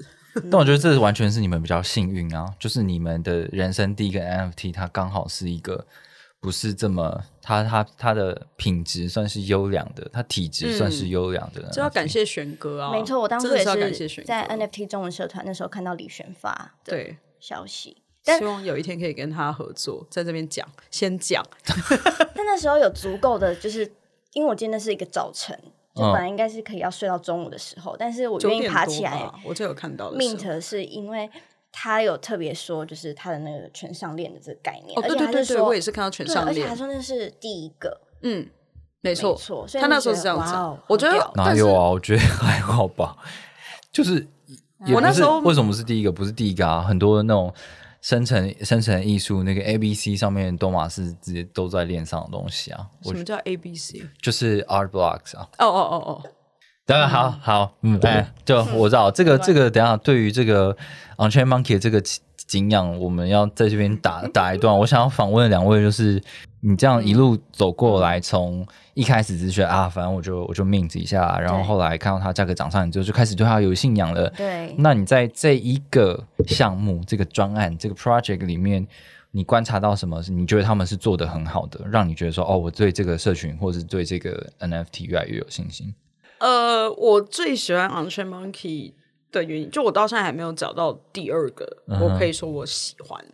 [0.50, 5.84] 但我觉得这完全是你们比较幸运啊，就是你们的人生第一个 NFT，它刚好是一个
[6.40, 12.92] 不是这么，他他他的品质算是优良的，他体质算是优良的这要感谢玄哥啊！
[12.92, 17.18] 没错，我当初也是在 NFT 中文社团那时候看到李玄发的对。
[17.40, 21.40] 消息，但希望有一天可以跟他合作，在这边讲，先讲。
[22.34, 23.88] 但那时候有足够的，就是
[24.32, 25.56] 因为我今天是一个早晨，
[25.94, 30.18] 就嗯本来应该是可以要睡到中午的时候，但是我愿意九点多爬起来，我就有看到的。
[30.18, 31.30] mint 是因为
[31.80, 36.74] 他有特别说，就是他的那个全上链的这个概念，哦，而对对对对，且他说我也是看到全对，上链而且他。
[36.74, 38.44] 说那是第一个，嗯，
[39.00, 41.88] 没错，没错，所以他那时候是这样子哦，我觉得哪有啊？
[41.90, 43.16] 我觉得 还好吧，
[43.92, 44.26] 就是
[44.92, 46.10] 我那时候为什么是第一个？
[46.10, 47.54] 不是第一个啊，很多那种
[48.00, 54.02] 生成生成艺术那个 A B C 上面多玛是直接都在链上的东西啊，我什么叫 A B C？
[54.20, 55.48] 就是 Art Blocks 啊。
[55.58, 56.22] 哦哦哦哦，
[56.88, 60.74] 当然好好，嗯，哎，就我知道这个这个，等下对于这个
[61.18, 64.74] On Chain Monkey 这个企敬仰，我们要在这边打打一段。
[64.74, 66.18] 我想要访问两位，就是
[66.60, 74.30] 你这样一路走过来，从一开始只觉得啊，反正我就我就 mint 一下，然后后来看到它价格涨上，你就就开始对它有信仰了。
[74.30, 78.88] 对，那你在这一个项目、这个专案、这个 project 里面，
[79.32, 80.22] 你观察到什么？
[80.30, 85.92] 你觉得他们是做的很好的，让你觉得说，哦，我对这个社群或者是对这个 NFT 越来越有信心。
[86.38, 88.92] 呃，我最喜欢 On Chain Monkey
[89.30, 93.24] 的原因，就我到现在还没有找到第二个，我可以说我喜欢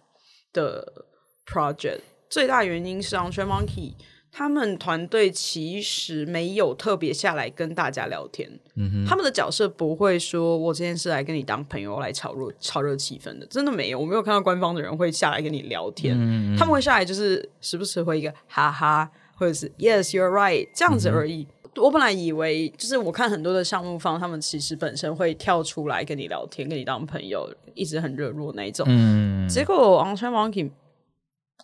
[0.53, 1.05] 的
[1.47, 2.01] project。
[2.31, 3.95] 最大原因是 On Chain Monkey
[4.37, 16.17] 他们团队其实没有特别下来跟大家聊天，嗯他们的角色不会说我今天是来跟你当朋友来炒热炒热气氛的，真的没有，我没有看到官方的人会下来跟你聊天，
[16.59, 21.47] 他们会下来就是时不时回一个哈哈，或者是 Yes you're right 这样子而已。
[21.77, 28.87] 我本来以为，就是我看很多的项目方，他们其实本身会跳出来跟你聊天，跟你当朋友，一直很热络那一种。
[28.89, 30.71] 嗯，结果 On Chain Monkey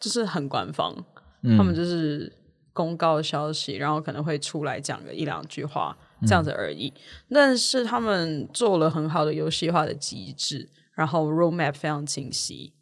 [0.01, 0.95] 就是很官方，
[1.57, 2.33] 他们就是
[2.73, 5.97] 公告消息，然后可能会出来讲个一两句话
[6.27, 6.93] 这样子而已。
[7.31, 12.73] 但是他们做了很好的游戏化的机制，然后 Roadmap 非常清晰。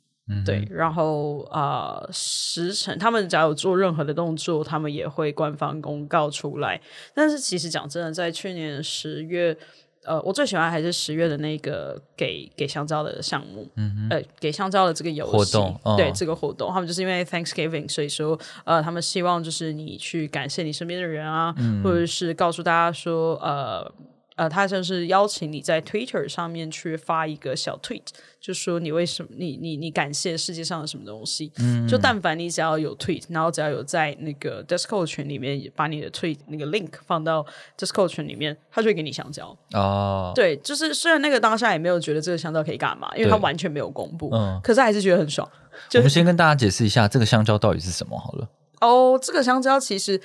[0.44, 6.80] 对，然后啊，时辰他们只要有做任何的动作，他们也会官方公告出来。
[7.14, 9.56] 但是其实讲真的，在去年十月，
[10.04, 23.90] 呃，我最喜欢还是十月的那个给给香蕉的项目，嗯呃，给香蕉的这个游戏，活动对这个活动，他们就是因为 Thanksgiving，所以说呃，他们希望就是你去感谢你身边的人啊，或者是告诉大家说呃。
[24.38, 28.04] 呃，他就是邀请你在 Twitter 上面去发一个小 tweet，
[28.40, 31.50] 就说你为什么你你你感谢世界上的什么东西？
[31.58, 37.44] 嗯，就但凡你只要有 tweet，然后只要有在那个 Discord 群里面把你的 tweet 那个 link 放到
[37.76, 39.58] Discord 群里面，他就会给你香蕉。
[39.72, 45.50] 哦，对，就是虽然那个当下也没有觉得这个香蕉可以干嘛，因为他完全没有公布，嗯，可是还是觉得很爽。
[45.94, 48.48] 我们先跟大家解释一下这个香蕉到底是什么好了。
[48.82, 50.20] 哦，这个香蕉其实。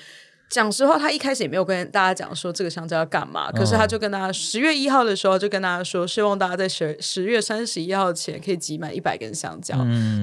[0.53, 9.75] 讲实话，他一开始也没有跟大家讲说这个香蕉要干嘛，可是他就跟大家十月一号的时候就跟大家说，希望大家在十十月三十一号前可以集满一百根香蕉。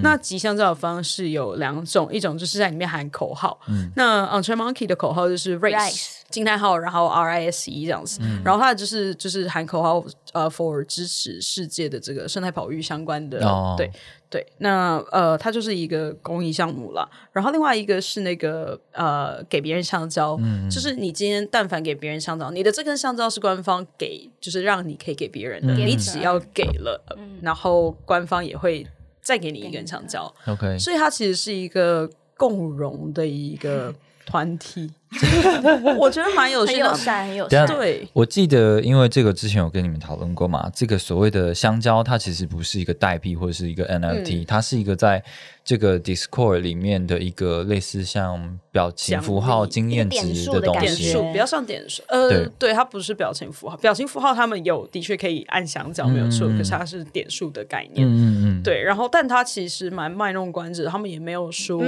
[0.04, 3.58] 那集香蕉的方式有两种，一种就是在里面喊口号。
[3.96, 8.20] 那 On Chain Monkey 的口号就是 Race 惊叹号，然后 R I S E 这样子。
[8.44, 13.40] 然后他就是就是喊口号，呃，for 支持世界的这个生态保育相关的，
[13.76, 13.90] 对。
[14.30, 17.10] 对，那呃，它就是一个公益项目了。
[17.32, 20.38] 然后另外一个是那个呃，给别人香蕉，
[20.70, 25.74] 就是你今天但凡给别人香蕉，你的这根香蕉是官方给，就是让你可以给别人的。
[25.74, 27.04] 你只要给了，
[27.42, 28.86] 然后官方也会
[29.20, 30.32] 再给你一根香蕉。
[30.46, 33.92] OK，所以它其实是一个共荣的一个
[34.24, 34.92] 团体。
[35.99, 37.66] 我觉得蛮有趣的，很有善。
[37.66, 45.23] 对，我记得，因为这个之前有跟你们讨论过嘛，这个所谓的香蕉，它其实不是一个代币或者是一个 NFT，它是一个在。
[45.62, 52.03] 这个 Discord 里面的一个类似像表情符号、经验值的东西，比较像点数。
[52.09, 56.49] 呃，对，它不是表情符号，表情符号他们有的确可以按响角，没有错。
[56.49, 58.83] 可是它是点数的概念，嗯嗯对。
[58.83, 61.81] 然后，但它其实蛮卖弄关子，他们也没有说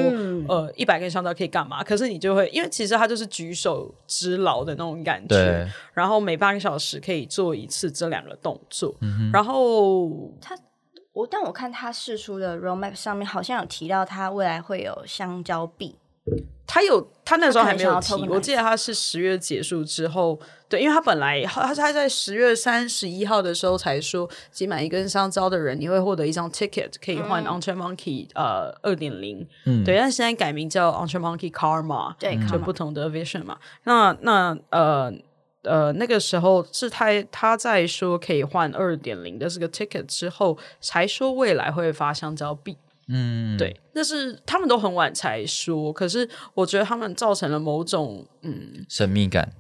[0.49, 1.83] 呃一百根香蕉可以干嘛。
[1.83, 5.69] 可是你就会，因为其实它就是举手之劳的那种感觉。
[5.93, 8.95] 然后每半个小时可以做一次这两个动作。
[9.33, 10.57] 然后它。
[11.13, 15.97] 我但我看他试出的 roadmap 上面好像有提到他未来会有香蕉币，
[16.67, 31.51] 他有他那时候还没有提，我记得他是十月结束之后，对，因为他本来他他在十月三十一号的时候才说，集满一根香蕉的人你会获得一张 ticket 可以换 o n t r e Monkey 呃二点零，嗯，对，但现在改名叫 o n t r e Monkey
[31.51, 35.13] Karma，对，就不同的 vision 嘛，那那呃。
[35.63, 42.77] 呃，那个时候是他他在说可以换二点零的这个 ticket 之后，才说未来会发香蕉币。
[43.09, 49.53] 嗯，对，那是他们都很晚才说，可是我觉得他们造成了某种嗯神秘感。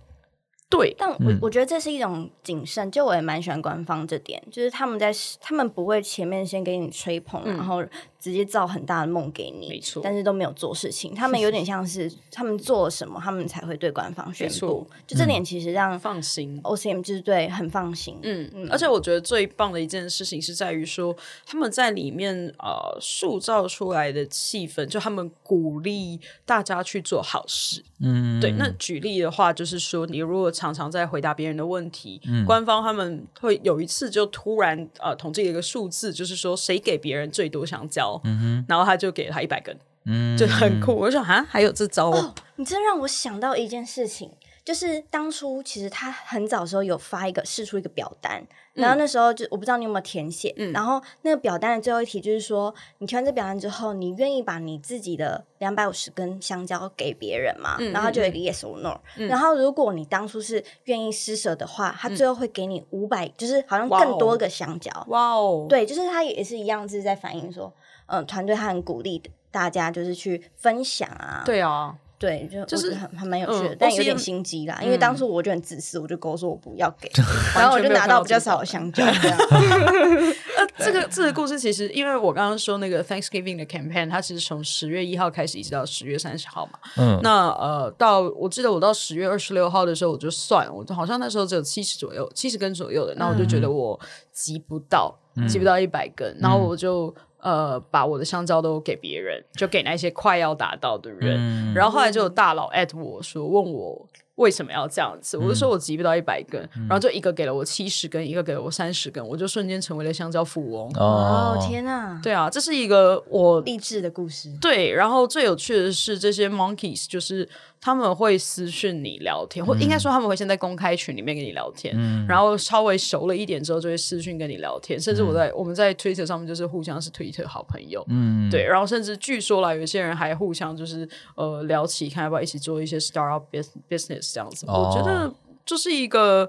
[0.68, 7.84] 对，但我我觉得这是一种谨慎，就我也蛮喜欢官方这点，就是他们在他们不会前面先给你吹捧，然后。
[8.22, 11.12] 直接造很大的梦给你，没错，但是都没有做事情。
[11.12, 14.86] 他们有点 像是他们做了什么，他们才会对官方宣布。
[15.08, 18.16] 就这点其实让放心，OCM 就是对很放心。
[18.22, 27.82] 嗯嗯，而且我觉得最棒的一件事情是在于说他们在里面呃塑造出来的气氛，就他们鼓励大家去做好事。
[27.98, 28.52] 嗯，对。
[28.52, 38.11] 那举例的话，就是说你如果常常在回答别人的问题，官方他们会有一次就突然呃统计了一个数字，就是说谁给别人最多香蕉。
[38.24, 40.94] 嗯哼，然后他就给了他一百根，嗯，就很酷。
[40.94, 42.34] 我说啊，还有这招哦？
[42.56, 44.30] 你真让我想到一件事情，
[44.64, 48.44] 就是当初其实他很早的时候有发一个试出一个表单，
[48.74, 57.76] 然后那时候就我不知道你有没有填写，然后那个表单的最后一题就是说，你填完这表单之后，你愿意把你自己的两百五十根香蕉给别人吗？
[57.92, 64.90] 然后就有一个 yes or no，然后如果你当初是愿意施舍的话，他最后会给你五百，就是好像更多个香蕉。
[65.08, 67.72] 哇哦，对，就是他也是一样，就是在反映说，
[68.12, 69.20] 嗯，团队他很鼓励
[69.50, 71.96] 大家就是去分享啊，对啊。
[72.18, 74.78] 对，就就是很还蛮有趣的，但有点心机啦。
[74.80, 77.10] 因为当初我就很自私，我就跟我说我不要给，
[77.52, 79.04] 然后我就拿到比较少的香蕉。
[80.56, 86.78] 呃，这个这个故事其实，因为我刚刚说那个 Thanksgiving 的 campaign，它其实从十月一号开始，一直到十月三十号嘛。
[86.96, 93.98] 嗯，那呃，到我记得我到十月二十六号的时候，我就算，我就好像那时候只有七十左右，七十根左右的，然后我就觉得我
[94.32, 95.12] 集不到，
[95.48, 97.12] 集不到一百根，然后我就。
[97.42, 101.74] 呃，把我的香蕉都给别人，就给那些快要达到的人。
[101.74, 105.36] 然后后来就有大佬艾特我说，问我为什么要这样子。
[105.36, 110.88] 我就说我集不到一百根，然后就一个给了我七十根，一个给了我三十根，我就瞬间成为了香蕉富翁。
[110.94, 112.20] 哦天哪！
[112.22, 114.48] 对啊，这是一个我励志的故事。
[114.60, 117.48] 对，然后最有趣的是这些 monkeys 就是。
[117.84, 121.92] 他们会私讯你聊天，或应该说他们会先在公开群里面跟你聊天，
[122.28, 133.42] 然后稍微熟了一点之后就会私讯跟你聊天，甚至我在我们在 Twitter 上面就是互相是 Twitter 好朋友，嗯，对，然后甚至据说啦，有些人还互相就是呃聊起看要不要一起做一些 startup
[133.90, 135.34] business 这样子，我觉得
[135.66, 136.48] 就是一个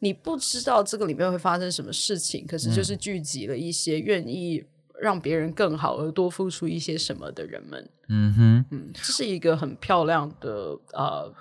[0.00, 4.62] 你不知道这个里面会发生什么事情，可是就是聚集了一些愿意。
[5.00, 11.32] 让别人更好而多付出一些什么的人们，嗯哼，嗯，这是一个很漂亮的呃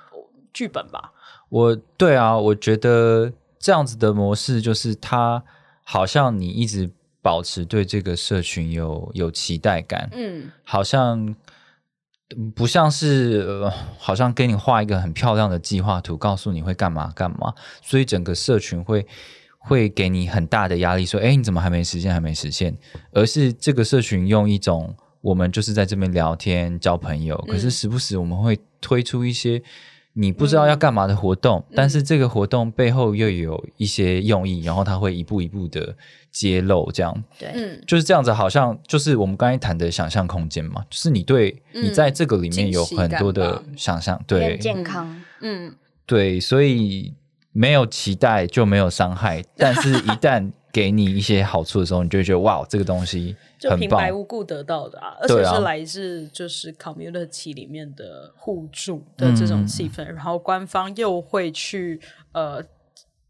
[0.53, 1.11] 剧本吧？
[1.49, 5.43] 我对啊，我觉得这样子的模式就是它
[5.83, 6.89] 好像你一直
[7.21, 11.35] 保持对这个社群有有期待感，嗯，好像
[12.55, 19.07] 不像是呃，好像给你画一个很漂亮的计划图，告诉你会干嘛干嘛，所以整个社群会。
[19.67, 22.13] 会给你很大的压力，说：“哎，你怎么还没实现？
[22.13, 22.75] 还没实现？”
[23.11, 29.61] 而是这个社群用一种我们就是在这边聊天交朋友，可是时不时我们会推出一些
[30.13, 35.95] 你不知道要干嘛的活动，但是这个活动背后又有一些用意，然后它会一步一步的
[36.31, 37.23] 揭露，这样。
[37.37, 44.57] 对，就是这样子，好像就是我们刚才谈的想象空间嘛，就是你对你在这个里面有很多的想象，对。
[44.57, 45.75] 健康，嗯，
[46.05, 47.13] 对，所以。
[47.57, 61.99] 没有期待就没有伤害，但是一旦给你一些好处的时候，你就觉得哇，这个东西 就平白无故得到的啊，而且是来自就是 community 里面的互助的这种气氛，然后官方又会去
[62.31, 62.63] 呃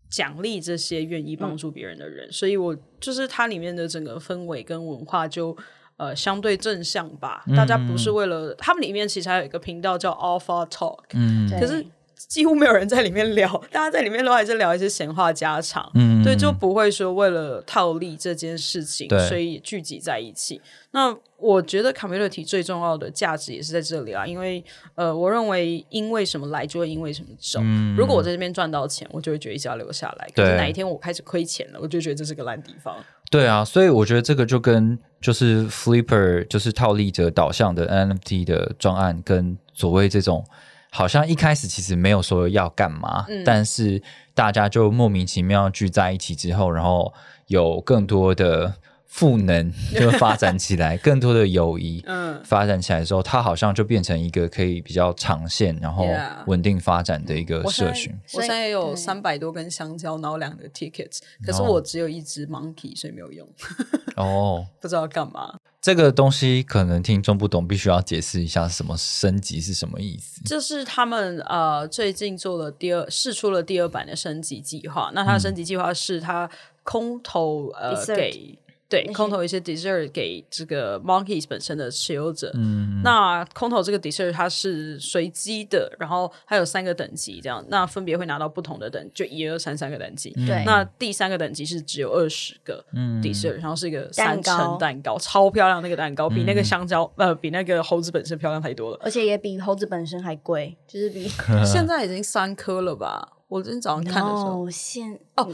[0.09, 5.55] 奖励这些愿意帮助别人的人，所以我就是它里面的整个氛围跟文化就
[5.95, 11.85] 呃相对正向吧，大家不是为了他们里面其实还有一个频道叫 Alpha Talk，嗯，可是。
[12.27, 20.61] 几乎没有人在里面聊， 大家在里面都还是聊一些闲话家常，嗯，对，就不会说为了套利这件事情，所以聚集在一起。
[20.91, 24.63] 那我觉得 community 最重要的价值也是在这里啊，因为
[24.95, 27.61] 呃，我认为因为什么来就会因为什么走。
[27.95, 30.27] 如果我在这边赚到钱，我就会觉得一直要留下来。
[30.35, 32.95] 可是哪一天我开始亏钱了，我就觉得这是个烂地方。
[33.29, 40.43] 对啊，所以我觉得这个就跟就是 flipper 就是套利者导向的 NFT 的专案，跟所谓这种。
[40.89, 44.01] 好像一开始其实没有说要干嘛，但是
[44.33, 47.13] 大家就莫名其妙聚在一起之后，然后
[47.47, 48.75] 有更多的。
[49.09, 56.05] 赋能 就发展起来， 更多的友谊嗯发展起来之后，它好像就变成一个可以比较长线，然后
[56.45, 58.13] 稳定发展的一个社群。
[58.33, 63.47] 我现在也有三百多根香蕉，然后两个 tickets，可是我只有一只 monkey，所以没有用。
[64.17, 65.55] 哦，不知道干嘛。
[65.87, 70.41] 这个东西可能听众不懂，必须要解释一下什么升级是什么意思。
[70.43, 76.49] 就是他们呃最近做了第二试出了第二版的升级计划，那它的升级计划是它
[76.83, 78.59] 空投呃给。
[78.89, 82.51] 对，空投一些 dessert 给这个 monkeys 本身的持有者。
[82.53, 90.29] 嗯，那空投这个 dessert 它是随机的，然后还有三个等级，这样，那分别会拿到不同的等，就一二三三个等级。
[90.47, 92.83] 对，那第三个等级是只有二十个
[93.21, 101.27] dessert，然后是一个三层蛋糕，超漂亮那个蛋糕，比那个香蕉呃，比那个猴子本身漂亮太多了，而且也比猴子本身还贵，就是比
[101.65, 103.33] 现在已经三颗了吧。
[103.47, 105.47] 我今天早上看的时候，现哦，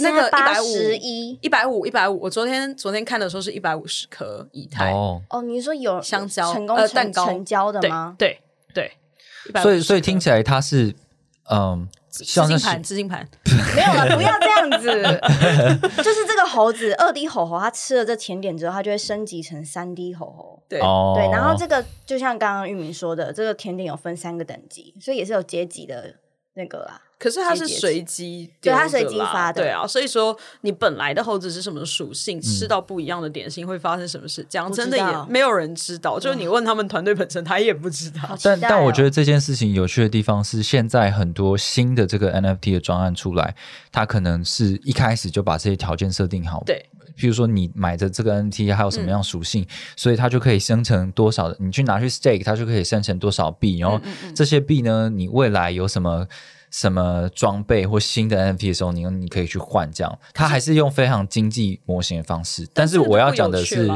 [0.00, 0.66] 那个一百五
[1.00, 2.20] 一，一百五，一百五。
[2.22, 4.90] 我昨天昨天看的时候是一百五十颗以太。
[4.92, 8.16] 哦，哦，你说有香蕉成功蛋糕成交的吗？
[8.18, 8.40] 对
[8.74, 8.90] 对，
[9.62, 10.92] 所以所以听起来它是
[11.48, 13.28] 嗯，资金盘，资金盘
[13.76, 16.02] 没有了，不要这样子。
[16.02, 20.60] 就是这个猴子二 D 猴猴，它吃了这甜点之后，它就会升级成三 D 猴猴。
[20.68, 26.16] 对对，然后这个就像刚刚玉明说的，这个甜点有分三个等级，所以也是有阶级的。
[26.54, 27.02] 那个啦。
[27.18, 38.36] 可是它是随机，对它随机发的，对啊，所以说你本来的猴子是什么属性，吃到不一样的点心会发生什么事，讲真的也没有人知道，就是你问他们团队本身，他也不知道。
[38.42, 43.54] 但但我觉得这件事情有趣的地方是，现在很多新的这个 NFT 的专案出来，
[43.90, 46.84] 它可能是一开始就把这些条件设定好，对，
[47.16, 53.98] 譬如说你买的这个 NFT 还有什么样属性，所以它就可以生成多少的，你去拿去 stake，它就可以生成多少币，然后
[54.34, 56.26] 这些币呢，你未来有什么？
[56.76, 62.68] 什么装备或新的 NFT 的时候，你你可以去换，这样它还是用非常经济模型的方式。
[62.74, 63.90] 但是我要讲的是，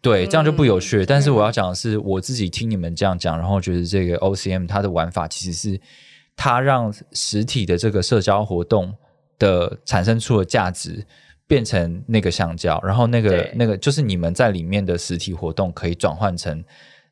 [0.00, 1.04] 对，这样就不有趣。
[1.04, 5.78] 但是我要讲的是，我自己听你们这样讲，然后觉得这个 OCM 它的玩法其实是
[6.34, 8.94] 它让实体的这个社交活动
[9.38, 11.06] 的产生出的价值
[11.46, 16.64] 变成那个橡胶，然后那个那个就是你们在里面的实体活动可以转换成。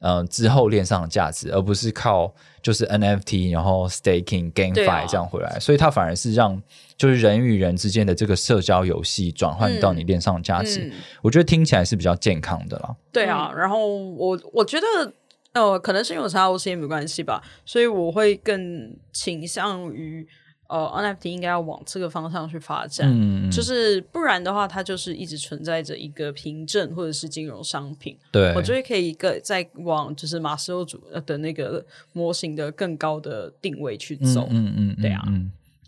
[0.04, 6.62] 嗯，之后链上的价值，而不是靠就是 NFT，然后 staking、GameFi 这样回来，所以它反而是让
[6.96, 12.96] 就是人与人之间的这个社交游戏转换到你链上的价值，我觉得听起来是比较健康的啦。
[13.12, 15.12] 对啊，然后我我觉得
[15.52, 20.26] 呃，可能是因为我参加 OCM 没关系吧，所以我会更倾向于。
[20.72, 23.06] 呃，NFT 应该要往这个方向去发展，
[23.50, 28.16] 就是不然的话，它就是一直存在着一个凭证或者是金融商品。
[28.30, 34.48] 对我觉得可以个再往就是马斯洛主的那个模型的更高的定位去走。
[34.50, 35.22] 嗯嗯，对啊，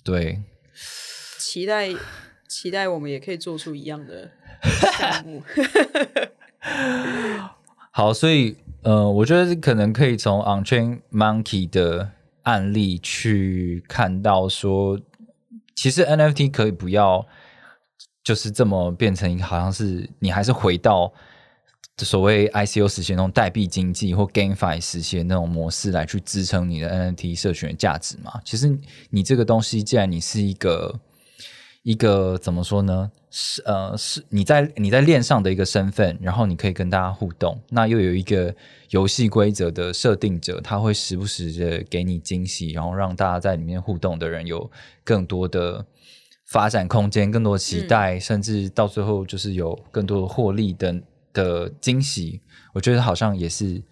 [0.04, 0.42] 对，
[1.38, 1.88] 期待
[2.46, 4.30] 期待我们也可以做出一样的
[4.98, 5.42] 项目。
[7.90, 12.10] 好，所以呃，我觉得可能可以从 On Chain Monkey 的。
[12.44, 14.98] 案例去看到说，
[15.74, 17.26] 其实 NFT 可以不要，
[18.22, 21.12] 就是这么变成一个好像是你还是回到
[21.98, 28.40] 所谓 ICO 实现那种代币经济或 GameFi 实现那种模式来去支撑你的 NFT 社群的价值嘛？
[28.44, 28.78] 其实
[29.10, 30.98] 你这个东西，既然你是一个。
[31.86, 33.12] 一个怎么说呢？
[33.36, 37.60] 是呃，是你在你在链上的一个身份，然后你可以跟大家互动。
[37.70, 38.54] 那又有一个
[38.90, 44.70] 游戏规则的设定者，他会时不时的给你惊喜，然后让大家在里面互动的人有
[45.02, 45.84] 更多的
[46.46, 50.94] 发展空间，更多的期待，甚至到最后就是有更多的获利的
[51.32, 52.40] 的惊喜。
[52.72, 53.82] 我觉得好像也是。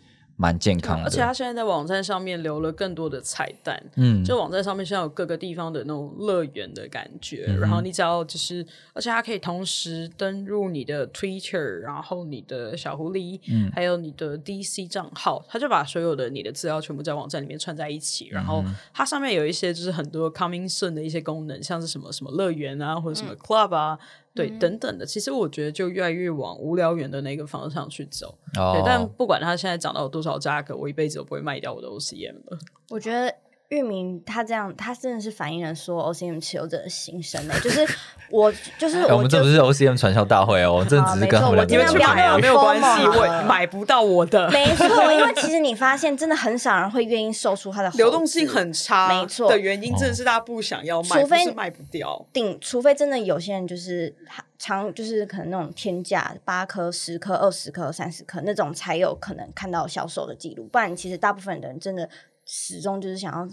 [0.43, 23.97] 蛮健康的，而且他现在在网站上面留了更多的彩蛋，嗯，就网站上面现在有各个地方的那种乐园的感觉，然后你只要就是，而且它可以同时登入你的 Twitter，然后你的小狐狸，嗯，还有你的 DC 账号，他就把所有的你的资料全部在网站里面串在一起，然后它上面有一些就是很多 Coming Soon 的一些功能，像是什么什么乐园啊，或者什么 Club 啊。
[24.35, 28.39] 对，等等的，其实我觉得就越来越往无聊园的那个方向去走。
[28.55, 32.59] 对，但不管它现在涨到多少价格，我一辈子都不会卖掉我的 OCM 了。
[32.91, 33.35] 我觉得。
[33.73, 37.55] 域名他这样，他真的是反映了说 OCM 持有者的心声呢。
[37.62, 37.87] 就是
[38.31, 44.49] 我， 就是我们这不是 OCM 传销大会哦，这只是跟他们你们去买啊，没有关系，我买不到我的。
[44.53, 52.27] 没错，因为 其实你发现，真的很少人会愿意售出他的流动性很差，没错的原因，真的是大家不想要卖，除非卖不掉。
[52.33, 54.14] 顶，除非真的有些人就是
[54.59, 60.68] 长，就是可能那种天价八颗、十颗、二十颗、三十颗那种，才有可能看到销售的记录。
[60.70, 62.09] 不然，其实大部分的人真的。
[62.47, 63.49] 始终就是想要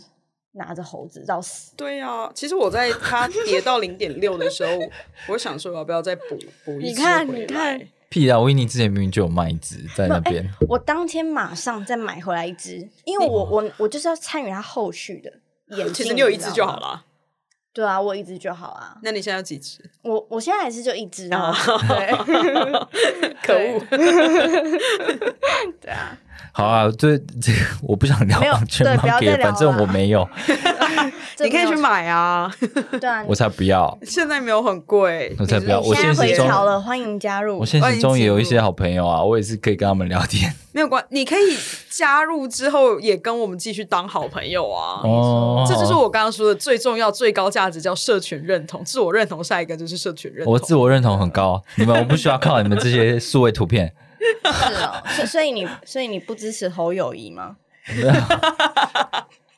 [0.54, 1.74] 拿着猴子绕死。
[1.76, 4.72] 对呀，其实我在它跌到零点六的时候，
[5.28, 6.90] 我想说要不要再补补一次。
[6.90, 8.40] 你看，你看，屁啊！
[8.40, 10.44] 维尼之前明明就有卖一只在那边。
[10.68, 15.32] 我当天马上再买回来一只，因为我我我就是要参与它后续的
[15.78, 17.06] 演其实你有一只就好了。
[17.72, 18.98] 对啊，我一只就好啊。
[19.04, 19.80] 那你现在有几只？
[20.02, 21.54] 我我现在还是就一只啊。
[23.44, 23.80] 可恶。
[25.82, 26.18] 对啊。
[26.52, 27.54] 好啊，这这
[27.84, 30.28] 我不想聊全盲给，反正我没有。
[31.46, 32.52] 你可以去买啊，
[33.00, 33.98] 对啊， 我才不要。
[34.04, 35.80] 现在没有很贵，我才不要。
[35.80, 37.60] 我现在回潮了，欢迎加入。
[37.60, 40.54] 我现实中也有一些好朋友啊，我也是可以跟他们聊天。
[40.72, 41.58] 没有关，你可以
[41.90, 45.02] 加入之后也跟我们继续当好朋友啊。
[45.04, 49.44] 哦，这就是我刚刚说的最重要、最高价值，叫社群认同、自我认同。
[49.44, 50.54] 下一个就是社群认同。
[50.54, 53.94] 我自我认同很高，你们我不需要靠你们这些数位图片。
[54.20, 57.56] 是哦，所所以你所以你不支持侯友谊吗？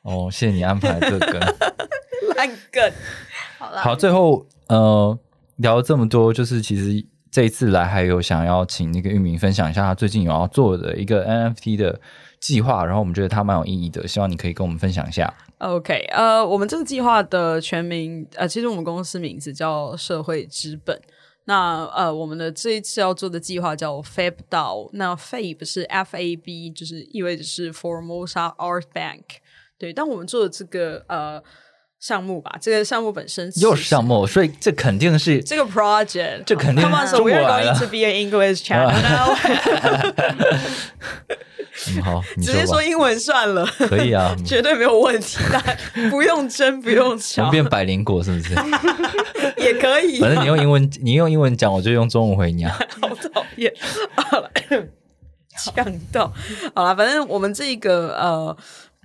[0.04, 1.40] 哦，谢谢你安排这个
[2.36, 2.92] 烂梗。
[3.60, 5.18] 好了，好，最后呃
[5.58, 12.02] 聊了这么多，就是其实这一次来还有想要请那个玉明分享一下他最近有要做的一个 NFT 的
[12.40, 15.32] 计划，然后我们觉得他蛮有意义的，希望你可以跟我们分享一下。
[15.60, 21.00] OK，呃，我们这个计划的全名呃，其实我们公司名字叫社会资本。
[21.46, 24.90] 那呃，我们的这一次要做的计划叫 Fab DAO。
[24.94, 29.22] 那 Fab 是 F A B，就是意味着是 Formosa Art Bank。
[29.82, 31.42] 对，但我们做的这个呃
[32.00, 39.36] 项目吧，这个项目本身又是项目，所以这肯定是这个 project，这肯定 Come on, so 中国 we're 来了 going to be an English channel now
[41.96, 48.54] 嗯好，你直接说英文算了， 可以啊，嗯绝对没有问题，但不用争，不用我吵们，变百灵果是不是？
[49.58, 50.20] 也可以。
[50.20, 52.78] 反正你用英文，你用英文讲，我就用中文回你啊。
[53.02, 53.74] 好讨厌，
[54.16, 54.52] 好了，
[55.58, 56.32] 呛到，
[56.76, 58.56] 好了，反正我们这个呃。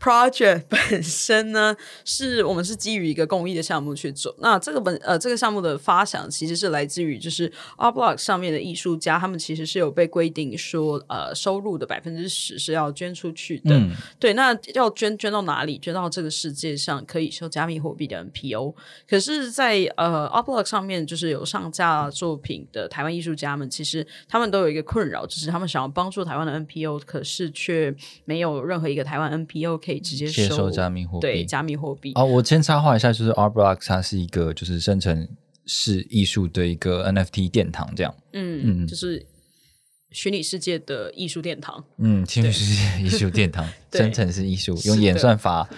[0.00, 1.74] Project 本身呢，
[2.04, 4.34] 是我们是基于一个公益的项目去做。
[4.40, 13.74] 那这个本呃这个项目的发想其实是来自于就是 Art Block 上面的艺术家，他们其实是有被规定说呃收入的百分之十是要捐出去的。
[13.74, 15.78] 嗯对，那要捐捐到哪里？
[15.78, 18.74] 捐到这个世界上可以收加密货币的 NPO。
[19.08, 27.94] 可是在，呃 oblock 上面，就是有上架作品的台湾艺术家们，其实他们都有一个困扰，就是他们想要帮助台湾的 NPO，可是却
[28.24, 32.12] 没有任何一个台湾 NPO 可以直接接收加密货币对加密货币。
[32.16, 35.28] 哦，我先插话一下，就是 Art Block 它是一个就是生成
[35.64, 38.12] 式艺术的一个 NFT 殿堂，这样。
[38.32, 39.24] 嗯嗯，就是
[40.10, 41.84] 虚拟世界的艺术殿堂。
[41.98, 45.68] 嗯，虚拟世界艺术殿堂， 生成式艺术，用演算法，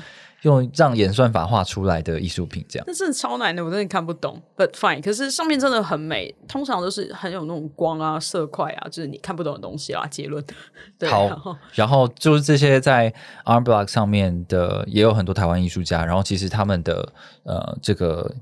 [0.43, 2.84] 用让演算法画出来的艺术品，这样。
[2.86, 4.41] 那真的超难的，我真的看不懂。
[4.57, 10.07] But fine，可是上面真的很美，通常都是很有那种光啊、色块啊，就是你看不懂的东西啦。
[10.07, 10.45] 结论，
[10.99, 13.12] 对，然后好，然后就是这些在
[13.45, 17.12] Art Block 上面的，也有很多台湾艺术家，然后其实他们的
[17.43, 18.32] 呃这个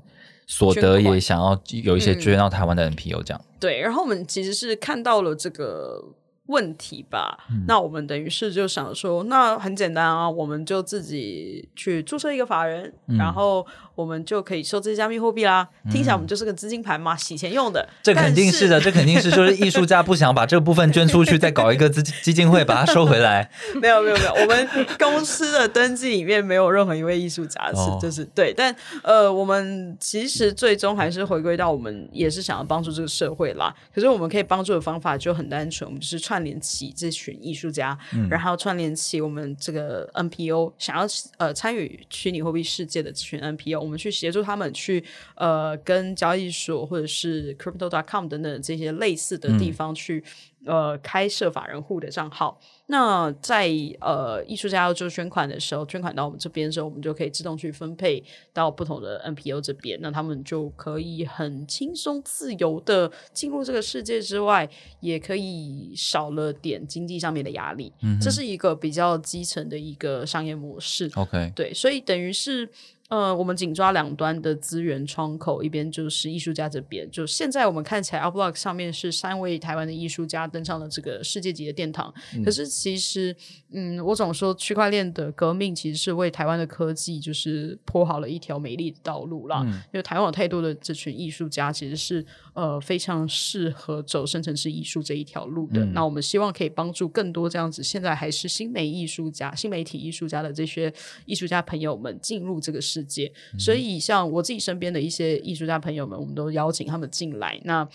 [0.45, 3.41] 所得也想要有一些嗯捐到台湾的 NPO 这样。
[3.59, 6.03] 对，然后我们其实是看到了这个
[6.47, 7.37] 问题吧，
[7.67, 15.67] 那我们等于是就想说，那很简单啊，我们就自己去注册一个法人，然后我们就可以收这些加密货币啦。
[15.91, 17.87] 听起来我们就是个资金盘嘛，洗钱用的。
[18.01, 23.49] 这肯定是的，这肯定是就是艺术家不想把这部分捐出去，再搞一个资 基金会把它收回来。
[23.81, 24.67] 没有没有没有，我们
[24.97, 28.73] 公司的登记里面没有任何一位艺术家是，哦就是对，但
[29.03, 33.73] 呃，我们其实最终还是回归到我们也是想要帮助这个社会啦。
[33.93, 37.97] 可是我们可以帮助的方法就很单纯，我们就是串联起这群艺术家，
[38.29, 41.05] 然后串联起我们这个 NPO 想要
[41.37, 45.03] 呃参与虚拟货币世界的这群 NPO，我们去协助他们去
[45.35, 50.23] 呃跟交易所或者是 Crypto.com 等等这些类似的地方去。
[50.67, 52.59] 呃，开设法人户的账号。
[52.87, 53.69] 那在
[54.01, 67.91] 呃艺术家要做捐款的时候，捐款到我们这边的时候，我们就可以自动去分配到不同的 NPO 这边，那他们就可以很轻松自由的进入这个世界之外，也可以少了点经济上面的压力。
[68.21, 71.09] 这是一个比较基层的一个商业模式。
[71.15, 72.69] OK，对，所以等于是。
[73.09, 77.09] 呃，我们紧抓两端的资源窗口，一边就是艺术家这边。
[77.09, 82.13] 就现在我们看起来 u p b l o k 上面是三位台湾的艺术家登上了这个世界级的殿堂。
[82.43, 83.33] 可是其实，
[83.71, 89.63] 嗯，我总说区块链的革命其实是为台湾的科技就是铺好了一条美丽的道路啦。
[89.63, 95.85] 因为台湾有太多的这群艺术家其实是呃非常适合走生成式艺术这一条路的。
[95.93, 100.93] 那我们希望可以帮助更多这样子现在还是新媒艺术家、新媒体艺术家的这些
[101.25, 103.31] 艺术家朋友们进入这个世界。
[103.57, 107.59] 所以，像我自己身边的一些艺术家朋友们，我们都邀请他们进来。
[107.63, 107.87] 那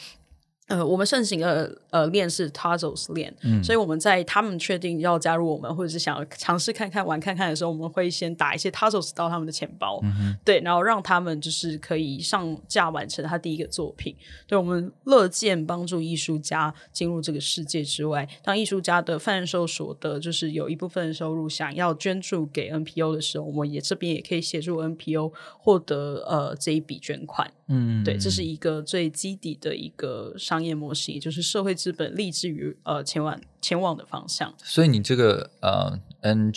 [0.72, 10.00] 呃，我们盛行的呃链是 Tazos 链，所以我们在他们确定要加入我们，或者是想要尝试看看玩看看的时候，我们会先打一些 Tazos 到他们的钱包，
[10.42, 14.16] 对，然后让他们就是可以上架完成他第一个作品。
[14.46, 27.50] 对我们乐见帮助艺术家进入这个世界之外，当艺术家的贩售所得就是有一部分的收入想要捐助给 NPO 的时候，我们也这边也可以协助 NPO 获得呃这一笔捐款。
[27.68, 34.52] 嗯，对，这是一个最基底的一个商业模式，也就是社会资本立志于呃前往前往的方向。
[34.58, 36.52] 所以你这个呃 N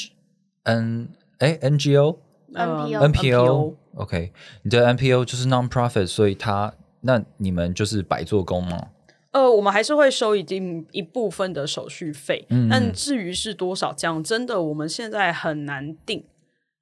[0.64, 2.18] N 哎 NGO
[2.54, 4.32] 呃 NPO NPO OK，
[4.64, 8.90] 你的 NPO 就是 non-profit，所以它那你们就是白做工吗？
[9.32, 16.24] 呃，我们还是会收一定一部分的手续费，嗯但至于是多少，讲真的，我们现在很难定。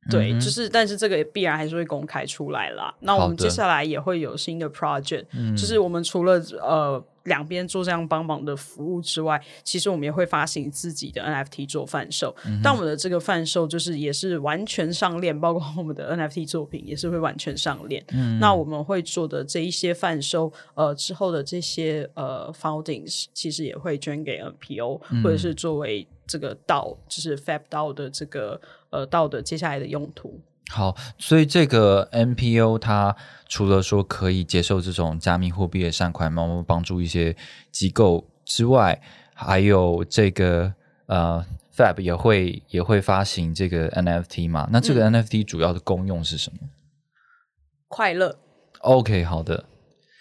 [0.09, 2.93] 对，嗯就是，但是这个也必然还是会公开出来啦。
[3.01, 12.35] 那我们接下来也会有新的 project，、嗯就是我们除了呃两边做这样帮忙的服务之外，其实我们也会发行自己的 NFT 做贩售。
[12.45, 18.03] 嗯但我们的这个贩售就是也是完全上链，包括我们的 NFT 作品也是会完全上链。
[18.11, 28.59] 嗯那我们会做的这一些贩售，呃之后的这些呃 foundings，其实也会捐给 NPO，、或嗯者是作为这个道，就是 Fab 道的这个
[28.93, 30.39] 呃到的接下来的用途。
[30.71, 33.15] 好，所以这个 NPO 它
[33.49, 37.35] 除了说可以接受这种加密货币的善款，然后帮助一些
[37.71, 39.01] 机构之外，
[39.33, 40.73] 还有这个
[41.07, 44.69] 呃 Fab 也会也会发行这个 NFT 嘛？
[44.71, 46.69] 那这个 NFT 主要的功用是什么？
[47.89, 48.37] 快乐。
[48.79, 49.65] OK，好的，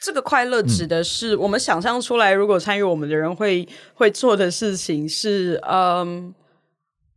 [0.03, 6.35] 这个快乐指的是我们想象出来，如果参与我们的人会会做的事情是，嗯，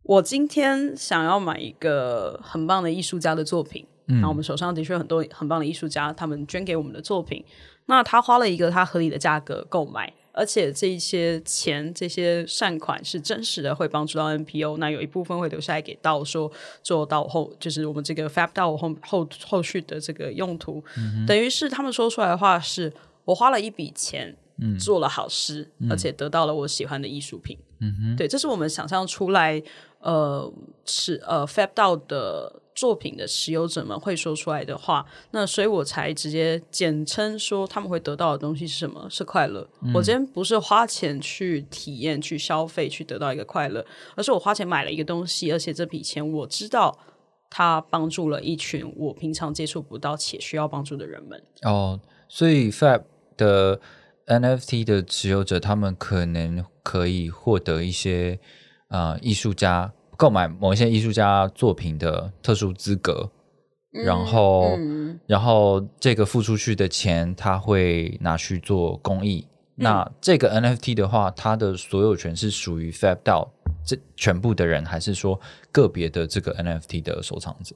[0.05, 7.43] 我今天想要买一个很棒的艺术家的作品，然后我们手上的确有很多很棒的艺术家，他们捐给我们的作品，
[7.87, 10.13] 那他花了一个他合理的价格购买。
[10.37, 14.75] 而且这一些钱、这些善款是真实的，会帮助到 NPO。
[14.79, 16.51] 那有一部分会留下来给到说
[16.83, 20.83] 做到后，就是我们这个 Fab 到后后后续的这个用途，
[21.25, 22.91] 等于是他们说出来的话是：
[23.23, 27.57] 我花了一笔钱，嗯做了好事，而且得到了我喜欢的艺术品。
[27.79, 29.63] 嗯哼，对，这是我们想象出来，
[30.05, 30.53] 呃，
[30.85, 32.61] 持呃 Fab 到的。
[32.75, 39.07] 作品的持有者们会说出来的话，那所以我才直接简称说他们会得到的东西是什么？
[39.09, 39.65] 是快乐。
[39.93, 43.85] 我今天不是花钱去体验、去消费、去得到一个快乐，
[44.17, 46.99] 而是我花钱买了一个东西，而且这笔钱我知道
[47.49, 51.41] 它帮助了一群我平常接触不到且需要帮助的人们。
[51.61, 51.97] 哦，
[52.27, 53.03] 所以 Fab
[53.37, 53.79] 的
[54.27, 58.37] NFT 的持有者，他们可能可以获得一些
[58.95, 59.91] 呃艺术家。
[60.17, 63.29] 购买某一些艺术家作品的特殊资格，
[63.91, 64.79] 然后，
[65.27, 69.45] 然后这个付出去的钱，他会拿去做公益。
[69.75, 73.49] 那这个 NFT 的话，它的所有权是属于 FabDao
[73.85, 75.37] 这全部的人，还是说
[75.69, 77.75] 个别的这个 NFT 的收藏者？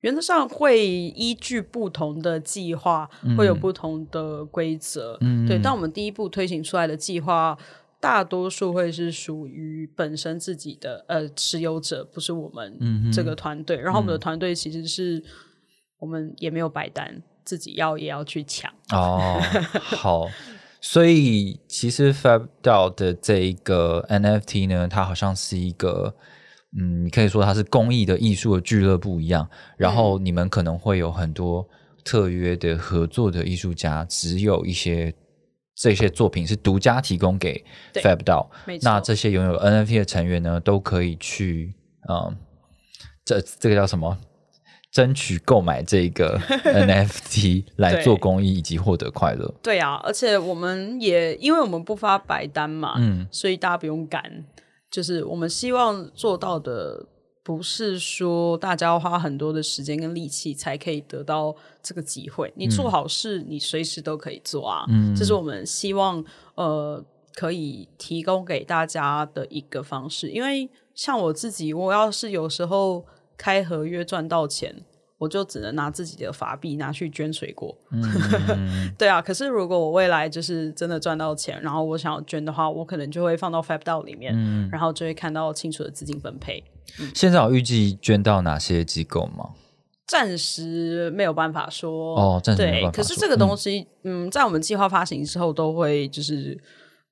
[0.00, 5.18] 原则上会依据不同的计划，会有不同的规则。
[5.20, 5.60] 嗯，对。
[5.62, 7.58] 但我们第一步推行出来的计划。
[8.00, 12.78] 大多数会是属于本身自己的呃持有者，不是我们
[13.12, 13.76] 这个团队。
[13.76, 15.20] 然后我们的团队其实是
[15.98, 18.72] 我们也没有白单，自己要也要去抢。
[18.92, 19.40] 哦，
[19.96, 20.28] 好，
[20.80, 26.14] 所以其实 Fab 到的这一个 NFT 呢，它好像是一个
[26.78, 29.50] 嗯，你可以说它是公益的艺术的俱乐部一样。
[29.76, 31.68] 然后你们可能会有很多
[32.04, 35.12] 特约的合作的艺术家，只有一些。
[35.80, 37.64] 这些作品是独家提供给
[37.94, 38.50] Fab 到，
[38.82, 41.72] 那这些拥有 NFT 的成员呢，都可以去，
[42.08, 42.36] 嗯，
[43.24, 44.18] 这这个叫什么？
[44.90, 49.54] 争取购买这个 NFT 来做公益以及获得快乐。
[49.62, 54.44] 对啊，而且我们也因为我们不发白单嘛，嗯，所以大家不用赶，
[54.90, 57.06] 就是我们希望做到的。
[57.48, 62.52] 不是说大家要花很多的时间跟力气才可以得到这个机会。
[62.56, 64.84] 你做好事，你随时都可以做啊。
[64.90, 66.22] 嗯，这是我们希望
[66.56, 67.02] 呃
[67.34, 70.28] 可以提供给大家的一个方式。
[70.28, 73.06] 因为像我自己，我要是有时候
[73.38, 74.84] 开合约赚到钱。
[75.16, 77.76] 我就只能拿自己的法币拿去捐水果，
[78.96, 79.20] 对啊。
[79.20, 84.32] 可是如果我未来就是真的赚到钱，然后我想要捐的话，我可能就会放到 Fab 道里面，
[84.70, 86.62] 然后就会看到清楚的资金分配。
[87.14, 89.50] 现在有预计捐到哪些机构吗？
[90.06, 92.96] 暂时没有办法说哦，暂时没有办法。
[92.96, 96.58] 可是这个东西，嗯，在我们计划发行之后，都会就是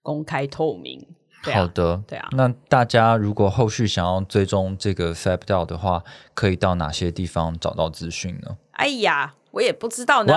[0.01, 1.07] 公开透明。
[1.43, 2.29] 好的，对啊。
[2.33, 6.03] 那大家如果后续想要追踪这个 Fab 道的话，
[6.35, 8.57] 可以到哪些地方找到资讯呢？
[8.73, 10.33] 哎呀，我也不知道呢。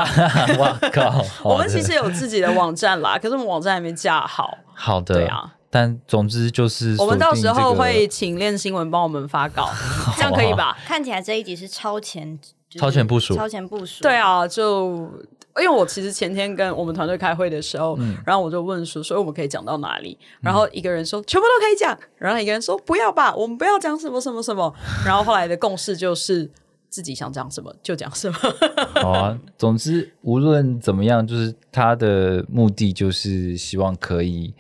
[0.60, 1.26] 哇靠！
[1.50, 4.58] 我们其实有自己的网站啦，可是我们网站还没架好。
[4.76, 5.56] 好的，对啊。
[5.70, 9.70] 但总之就是，我们到时候会请练新闻帮我们发稿，
[10.18, 10.78] 这样可以吧？
[10.86, 12.40] 看起来这一集是超前，
[12.72, 14.02] 超前部署，超前部署。
[14.02, 15.10] 对啊，就。
[15.60, 20.18] 因为我其实前天跟我们团队开会的时候，然后我就问说，所以我们可以讲到哪里？
[20.40, 24.74] 然后一个人说全部都可以讲，然后一个人说不要吧，我们不要讲什么什么什么。
[25.06, 26.50] 然后后来的共识就是
[26.88, 28.38] 自己想讲什么就讲什么。
[29.02, 34.54] 好啊， 总之无论怎么样，就是他的目的就是希望可以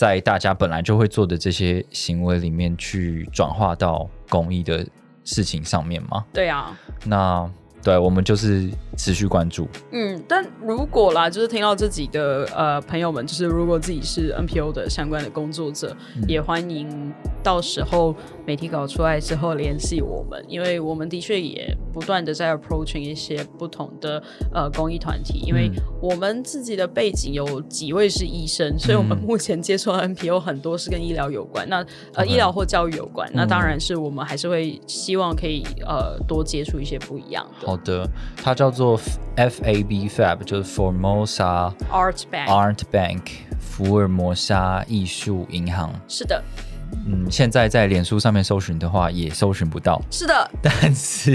[0.00, 4.82] 在大家本来就会做的这些行为里面去转化到公益的
[5.24, 6.24] 事情上面吗。
[6.32, 6.74] 对啊，
[7.04, 7.50] 那。
[7.82, 9.66] 对，我们就是持续关注。
[9.90, 15.96] 嗯，但如果啦，就是听到自己的呃朋友们，就是如果自己是 NPO 的相关的工作者，
[16.28, 17.10] 也欢迎
[17.42, 18.14] 到时候
[18.46, 24.22] 媒体稿出来之后联系我们，因为我们的确也不断的在 approaching 一些不同的
[24.52, 25.70] 呃公益团体，因为
[26.00, 31.84] 我们自己的背景有几位是医生，所以我们目前接触 NPO 很多是跟医疗有关，那
[32.14, 37.66] 呃医疗或教育有关，那当然是我们还是会希望可以呃多接触一些不一样的。
[37.66, 38.98] 好的，它叫做
[39.36, 43.22] F A B Fab，就是 Formosa Art Bank Art Bank
[43.58, 45.92] 福尔摩沙艺术银行。
[46.08, 46.42] 是的。
[47.12, 50.00] 嗯，现在在脸书上面搜寻的话，也搜寻不到。
[50.10, 51.30] 是的，但是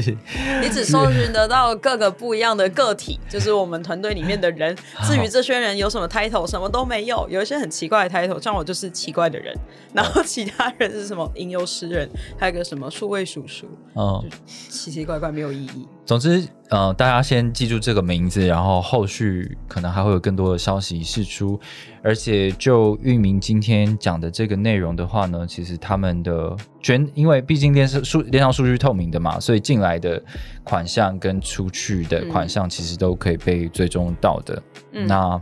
[0.62, 4.76] 你只搜寻得到各个不一样的个体， 就是我们团队里面的人。
[5.04, 7.28] 至于这些人有什么 title，什么都没有。
[7.30, 9.54] 有一些很奇怪的 title，像我就是奇怪的人。
[9.94, 14.24] 然后其他人是什么吟游诗人，还有个什么数位叔叔，哦，
[14.70, 15.88] 奇奇怪怪没有意义。
[16.06, 21.60] 总之，呃，大家先记住这个名字，然后后续可能还会有更多的消息释出。
[22.04, 30.22] 而且，就域名今天讲的这个内容的话呢，其实他们的捐，因为毕竟链上数链上数据透明的嘛，所以进来的
[30.64, 34.62] 款项跟出去的款项其实都可以被追踪到的。
[34.92, 35.42] 那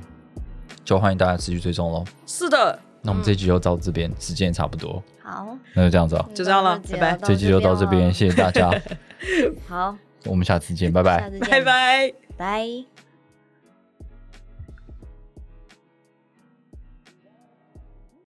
[0.86, 2.06] 就欢迎大家持续追踪喽。
[2.26, 5.04] 是的，那我们这集就到这边，时间也差不多。
[5.22, 7.18] 好，那就这样子哦，就这样了，拜拜。
[7.22, 8.74] 这集就到这边，谢谢大家。
[9.68, 9.94] 好。
[10.26, 12.93] 我们下次见，拜拜，下次见，拜拜，拜。